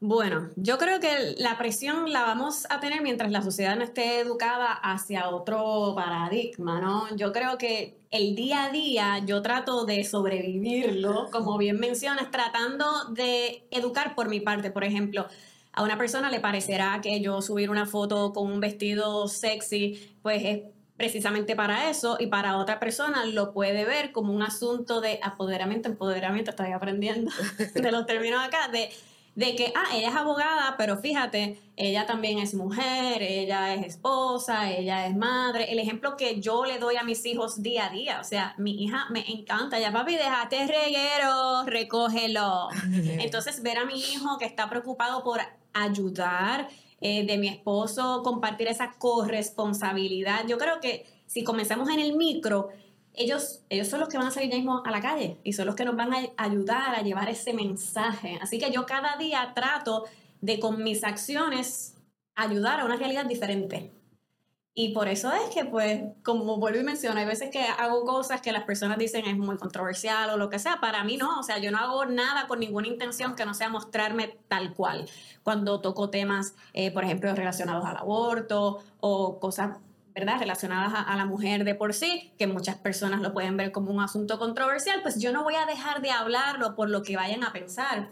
[0.00, 4.20] bueno, yo creo que la presión la vamos a tener mientras la sociedad no esté
[4.20, 7.16] educada hacia otro paradigma, ¿no?
[7.16, 12.86] Yo creo que el día a día yo trato de sobrevivirlo, como bien mencionas, tratando
[13.10, 15.26] de educar por mi parte, por ejemplo.
[15.72, 20.42] A una persona le parecerá que yo subir una foto con un vestido sexy, pues
[20.44, 20.60] es
[20.96, 25.88] precisamente para eso y para otra persona lo puede ver como un asunto de apoderamiento,
[25.88, 27.30] empoderamiento, estoy aprendiendo
[27.74, 28.90] de los términos acá, de
[29.38, 34.68] de que, ah, ella es abogada, pero fíjate, ella también es mujer, ella es esposa,
[34.68, 35.70] ella es madre.
[35.70, 38.82] El ejemplo que yo le doy a mis hijos día a día, o sea, mi
[38.82, 42.66] hija me encanta, ya papi, déjate reguero, recógelo.
[42.92, 45.38] Entonces, ver a mi hijo que está preocupado por
[45.72, 46.68] ayudar,
[47.00, 50.48] eh, de mi esposo, compartir esa corresponsabilidad.
[50.48, 52.70] Yo creo que si comenzamos en el micro,
[53.18, 55.66] ellos, ellos son los que van a salir ya mismo a la calle y son
[55.66, 58.38] los que nos van a ayudar a llevar ese mensaje.
[58.40, 60.04] Así que yo cada día trato
[60.40, 61.94] de con mis acciones
[62.34, 63.92] ayudar a una realidad diferente.
[64.80, 68.40] Y por eso es que, pues, como vuelvo y menciono, hay veces que hago cosas
[68.40, 70.78] que las personas dicen es muy controversial o lo que sea.
[70.80, 73.70] Para mí no, o sea, yo no hago nada con ninguna intención que no sea
[73.70, 75.10] mostrarme tal cual.
[75.42, 79.78] Cuando toco temas, eh, por ejemplo, relacionados al aborto o cosas
[80.18, 80.38] ¿verdad?
[80.40, 84.00] Relacionadas a, la mujer de por sí, que muchas personas lo pueden ver como un
[84.00, 87.52] asunto controversial, pues yo no voy a dejar de hablarlo por lo que vayan a
[87.52, 88.10] pensar.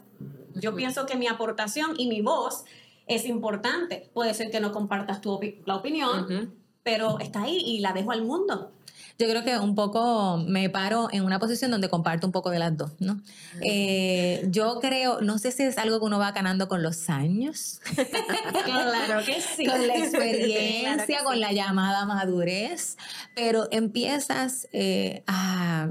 [0.55, 2.64] Yo pienso que mi aportación y mi voz
[3.07, 4.09] es importante.
[4.14, 6.55] Puede ser que no compartas tu la opinión,
[6.87, 8.70] pero está ahí y la dejo al mundo
[9.18, 12.59] yo creo que un poco me paro en una posición donde comparto un poco de
[12.59, 13.22] las dos, ¿no?
[13.62, 17.81] Eh, yo creo, no sé si es algo que uno va ganando con los años.
[18.64, 19.64] claro que sí.
[19.64, 22.99] Con la experiencia, con la llamada madurez,
[23.35, 25.88] pero empiezas eh, a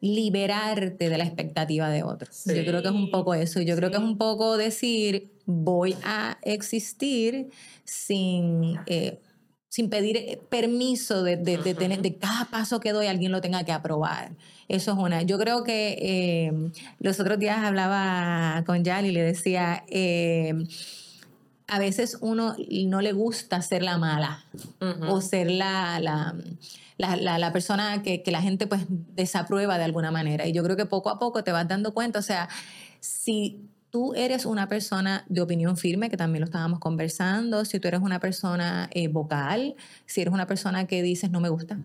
[0.00, 2.42] liberarte de la expectativa de otros.
[2.44, 3.60] Yo creo que es un poco eso.
[3.60, 7.50] Yo creo que es un poco decir, voy a existir
[7.84, 8.80] sin...
[8.86, 9.20] Eh,
[9.72, 13.40] sin pedir eh, permiso de, de, de tener, de cada paso que doy alguien lo
[13.40, 14.32] tenga que aprobar.
[14.68, 15.22] Eso es una.
[15.22, 16.52] Yo creo que eh,
[17.00, 20.52] los otros días hablaba con Yali y le decía, eh,
[21.68, 22.54] a veces uno
[22.86, 24.44] no le gusta ser la mala
[25.08, 26.34] o ser la, la,
[26.98, 30.46] la, la- la persona que, que la gente pues desaprueba de alguna manera.
[30.46, 32.50] Y yo creo que poco a poco te vas dando cuenta, o sea,
[33.00, 37.88] si tú eres una persona de opinión firme, que también lo estábamos conversando, si tú
[37.88, 39.76] eres una persona eh, vocal,
[40.06, 41.78] si eres una persona que dices no me gusta,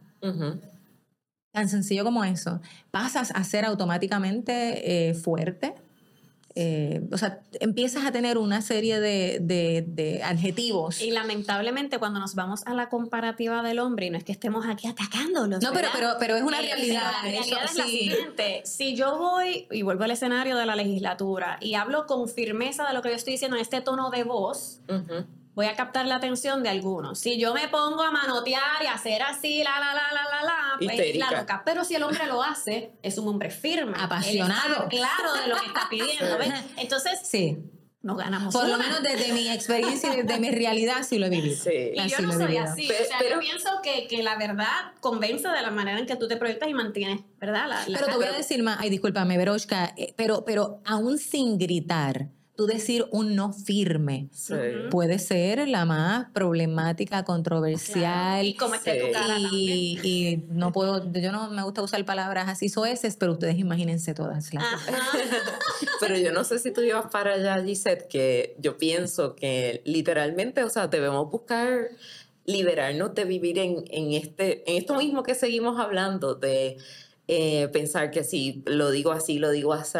[1.53, 5.75] tan sencillo como eso, pasas a ser automáticamente eh, fuerte.
[6.59, 11.01] Eh, o sea, empiezas a tener una serie de, de- de adjetivos.
[11.03, 14.65] Y lamentablemente cuando nos vamos a la comparativa del hombre, y no es que estemos
[14.65, 15.61] aquí atacándolos.
[15.61, 17.03] No, pero, pero, pero es una Eh, realidad.
[17.11, 17.89] La realidad eso es la sí.
[17.99, 18.61] siguiente.
[18.65, 22.93] Si yo voy y vuelvo al escenario de la legislatura y hablo con firmeza de
[22.95, 25.25] lo que yo estoy diciendo en este tono de voz, Ujú.
[25.57, 27.19] Voy a captar la atención de algunos.
[27.19, 30.43] Si yo me pongo a manotear y a hacer así, la, la, la, la, la,
[30.43, 31.63] la, pues la loca.
[31.65, 33.97] Pero si el hombre lo hace, es un hombre firme.
[33.99, 34.87] Apasionado.
[34.87, 36.37] Claro de lo que está pidiendo.
[36.37, 36.53] ¿ves?
[36.77, 37.57] Entonces, Sí.
[38.03, 38.83] nos ganamos Por lo una.
[38.85, 41.55] menos desde mi experiencia y desde mi realidad sí lo he vivido.
[41.57, 41.91] Sí.
[41.95, 42.63] Y Así yo no lo soy vivido.
[42.63, 42.87] así.
[42.87, 44.67] Pe- o sea, pero- yo pienso que, que la verdad
[45.01, 47.67] convence de la manera en que tú te proyectas y mantienes, ¿verdad?
[47.67, 51.17] La, la- Pero te voy a decir más, ay, discúlpame, Veroshka, eh, pero, pero aún
[51.17, 52.27] sin gritar,
[52.57, 54.55] tú decir un no firme Sí.
[54.91, 57.25] puede ser la más problemática, Claro.
[57.25, 58.45] controversial.
[58.45, 59.05] Y como esté Sí.
[59.07, 59.53] tu cara también.
[59.53, 64.13] Y, y no puedo, yo no me gusta usar palabras así soeces, pero ustedes imagínense
[64.13, 64.53] todas.
[64.53, 64.63] las-.
[65.99, 70.63] Pero yo no sé si tú ibas para allá, Gisette, que yo pienso que literalmente,
[70.63, 71.89] o sea, debemos buscar
[72.45, 76.77] liberarnos de vivir en, en, este, en esto mismo que seguimos hablando, de
[77.27, 79.97] eh, pensar que si lo digo así, lo digo así,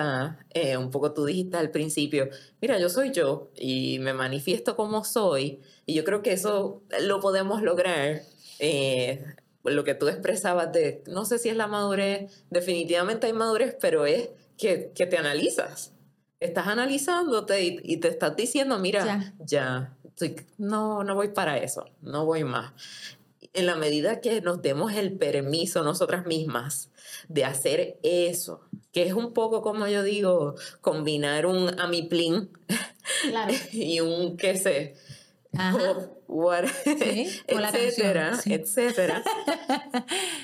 [0.54, 2.30] eh, un poco tú dijiste al principio,
[2.62, 7.20] mira, yo soy yo y me manifiesto como soy, y yo creo que eso lo
[7.20, 8.22] podemos lograr.
[8.60, 9.24] eh,
[9.64, 14.06] lo que tú expresabas de, no sé si es la madurez, definitivamente hay madurez, pero
[14.06, 15.92] es que, que te analizas.
[16.40, 19.34] Estás analizándote y, y te estás diciendo, mira, Ya.
[19.46, 22.72] ya, estoy- no, no voy para eso, no voy más.
[23.58, 26.92] En la medida que nos demos el permiso nosotras mismas
[27.28, 32.52] de hacer eso, que es un poco como yo digo, combinar un amiplín
[33.30, 33.54] Claro.
[33.72, 34.96] y un qué sé,
[35.58, 36.12] Ajá.
[36.28, 38.54] What- Sí, etcétera, sí.
[38.54, 39.24] etcétera.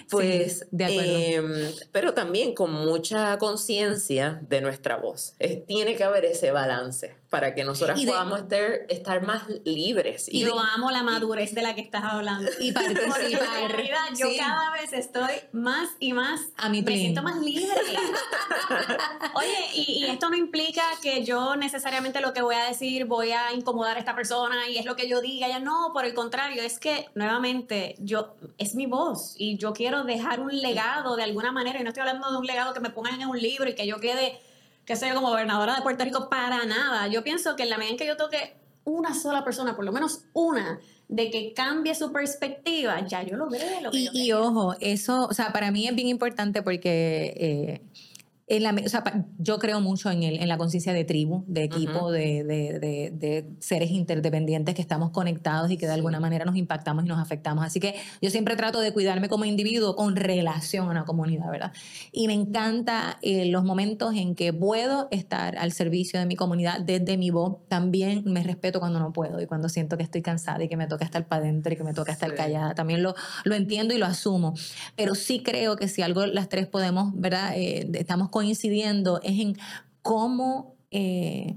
[0.09, 1.11] Pues, de acuerdo.
[1.11, 5.33] em, pero también con mucha conciencia de nuestra voz.
[5.39, 9.43] Es- tiene que haber ese balance para que nosotras Y de- podamos estar, estar más
[9.65, 10.27] libres.
[10.31, 12.49] Y yo amo la madurez de la que estás hablando.
[12.59, 13.71] Y participar.
[13.71, 14.37] Realidad yo Sí.
[14.37, 16.99] cada vez estoy más y más, A mi me plin.
[16.99, 17.67] siento más libre.
[19.35, 23.31] Oye, y, y esto no implica que yo necesariamente lo que voy a decir voy
[23.31, 26.13] a incomodar a esta persona y es lo que yo diga, ya no, por el
[26.13, 31.23] contrario, es que nuevamente yo es mi voz y yo quiero dejar un legado de
[31.23, 33.69] alguna manera y no estoy hablando de un legado que me pongan en un libro
[33.69, 34.39] y que yo quede
[34.85, 37.07] que soy como gobernadora de Puerto Rico para nada.
[37.07, 39.91] Yo pienso que en la medida en que yo toque una sola persona, por lo
[39.91, 44.13] menos una, de que cambie su perspectiva, ya yo logré lo que Y, yo y
[44.13, 44.39] quería.
[44.39, 47.81] ojo, eso, o sea, para mí es bien importante porque eh,
[48.47, 49.03] en la, o sea,
[49.37, 52.09] yo creo mucho en, el, en la conciencia de tribu, de equipo, Ujú.
[52.11, 55.97] de, de- de- de seres interdependientes que estamos conectados y que de Sí.
[55.97, 57.65] alguna manera nos impactamos y nos afectamos.
[57.65, 61.71] Así que yo siempre trato de cuidarme como individuo con relación a una comunidad, ¿verdad?
[62.11, 66.81] Y me encanta eh, los momentos en que puedo estar al servicio de mi comunidad
[66.81, 67.57] desde mi voz.
[67.69, 70.87] También me respeto cuando no puedo y cuando siento que estoy cansada y que me
[70.87, 72.35] toca estar para adentro y que me toca estar Sí.
[72.35, 72.75] callada.
[72.75, 73.15] También lo,
[73.45, 74.53] lo entiendo y lo asumo.
[74.95, 77.53] Pero sí creo que si algo las tres podemos, ¿verdad?
[77.55, 79.57] Eh, estamos coincidiendo es en
[80.01, 80.75] cómo...
[80.91, 81.55] eh,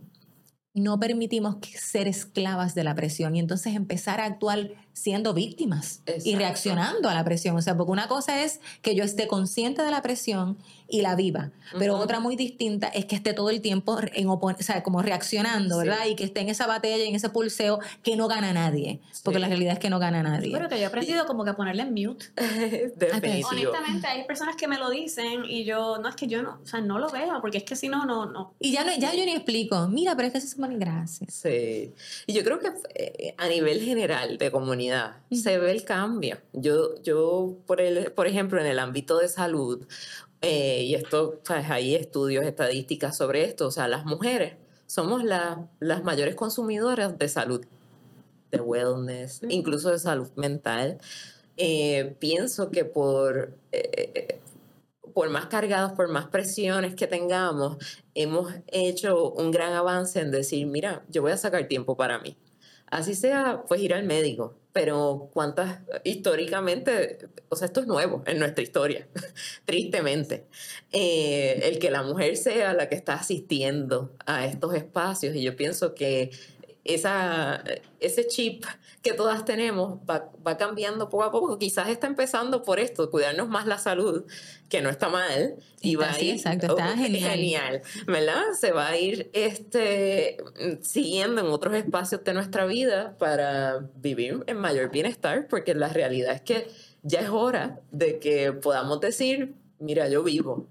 [0.77, 3.35] no permitimos ser esclavas de la presión.
[3.35, 6.39] Y entonces empezar a actuar siendo víctimas y Exacto.
[6.39, 7.55] reaccionando a la presión.
[7.55, 10.57] O sea, porque una cosa es que yo esté consciente de la presión
[10.89, 12.05] y la viva, pero Ujú.
[12.05, 15.81] otra muy distinta es que esté todo el tiempo en opon- o sea, como reaccionando,
[15.81, 15.87] Sí.
[15.89, 16.07] ¿verdad?
[16.07, 19.39] Y que esté en esa batalla y en ese pulseo que no gana nadie, porque
[19.39, 19.43] Sí.
[19.43, 20.51] la realidad es que no gana nadie.
[20.53, 22.27] Pero que yo he aprendido como que a ponerle en mute.
[22.97, 23.49] Definitivo.
[23.71, 26.67] Honestamente, hay personas que me lo dicen y yo, no es que yo no, o
[26.67, 28.55] sea, no lo veo, porque es que si no, no, no.
[28.61, 31.35] y ya, no, ya yo ni explico, mira, pero es que eso es buena gracias.
[31.35, 31.93] Sí.
[32.27, 34.86] Y yo creo que eh, a nivel general de comunidad
[35.31, 36.39] se ve el cambio.
[36.53, 39.87] Yo, yo por, el, por ejemplo, en el ámbito de salud,
[40.43, 41.71] eh, y esto, ¿sabes?
[41.71, 44.55] hay estudios, estadísticas sobre esto, o sea, las mujeres
[44.87, 47.65] somos la- las mayores consumidoras de salud,
[48.51, 49.53] de wellness, Ujú.
[49.53, 50.99] incluso de salud mental.
[51.57, 53.57] Eh, pienso que por...
[53.73, 54.41] eh,
[55.15, 57.79] por más cargados, por más presiones que tengamos,
[58.15, 62.37] hemos hecho un gran avance en decir, mira, yo voy a sacar tiempo para mí.
[62.91, 64.55] Así sea, pues ir al médico.
[64.73, 67.19] Pero cuántas, históricamente,
[67.49, 69.09] o sea, esto es nuevo en nuestra historia,
[69.65, 70.45] tristemente.
[70.93, 75.35] Eh, el que la mujer sea la que está asistiendo a estos espacios.
[75.35, 76.31] Y yo pienso que
[76.89, 77.63] esa,
[78.01, 78.65] ese chip
[79.03, 81.59] que todas tenemos va, va, cambiando poco a poco.
[81.59, 84.25] Quizás está empezando por esto, cuidarnos más la salud,
[84.69, 85.57] que no está mal.
[85.81, 87.31] Y va a ir, exacto, está oh, genial.
[87.31, 87.83] genial.
[88.07, 88.43] ¿verdad?
[88.59, 90.39] Se va a ir este,
[90.83, 96.35] siguiendo en otros espacios de nuestra vida para vivir en mayor bienestar, porque la realidad
[96.35, 96.69] es que
[97.03, 100.67] ya es hora de que podamos decir, mira, yo vivo,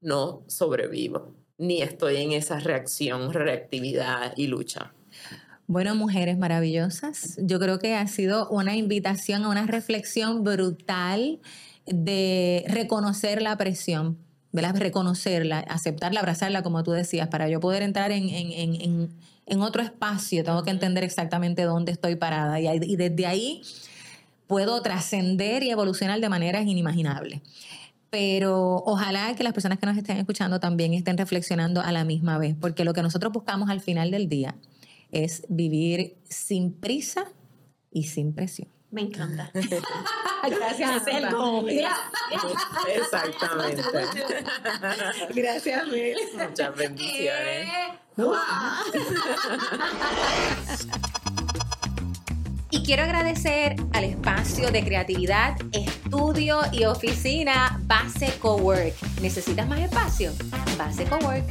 [0.00, 4.94] no sobrevivo, ni estoy en esa reacción, reactividad y lucha.
[5.70, 11.38] Bueno, mujeres maravillosas, yo creo que ha sido una invitación a una reflexión brutal
[11.86, 14.18] de reconocer la presión,
[14.50, 14.74] ¿verdad?
[14.76, 19.12] reconocerla, aceptarla, abrazarla, como tú decías, para yo poder entrar en, en,
[19.46, 23.62] en, otro espacio, tengo que entender exactamente dónde estoy parada y, y desde ahí
[24.48, 27.42] puedo trascender y evolucionar de maneras inimaginables.
[28.10, 32.38] Pero ojalá que las personas que nos estén escuchando también estén reflexionando a la misma
[32.38, 34.56] vez, porque lo que nosotros buscamos al final del día
[35.12, 37.26] es vivir sin prisa
[37.90, 38.68] y sin presión.
[38.90, 39.50] Me encanta.
[40.50, 41.02] Gracias.
[42.88, 43.82] Exactamente.
[45.34, 46.16] Gracias, Mel.
[46.48, 47.68] Muchas bendiciones.
[47.68, 48.00] Eh,
[52.70, 58.94] y quiero agradecer al espacio de creatividad, estudio y oficina Base Cowork.
[59.20, 60.32] ¿Necesitas más espacio?
[60.76, 61.44] Base Cowork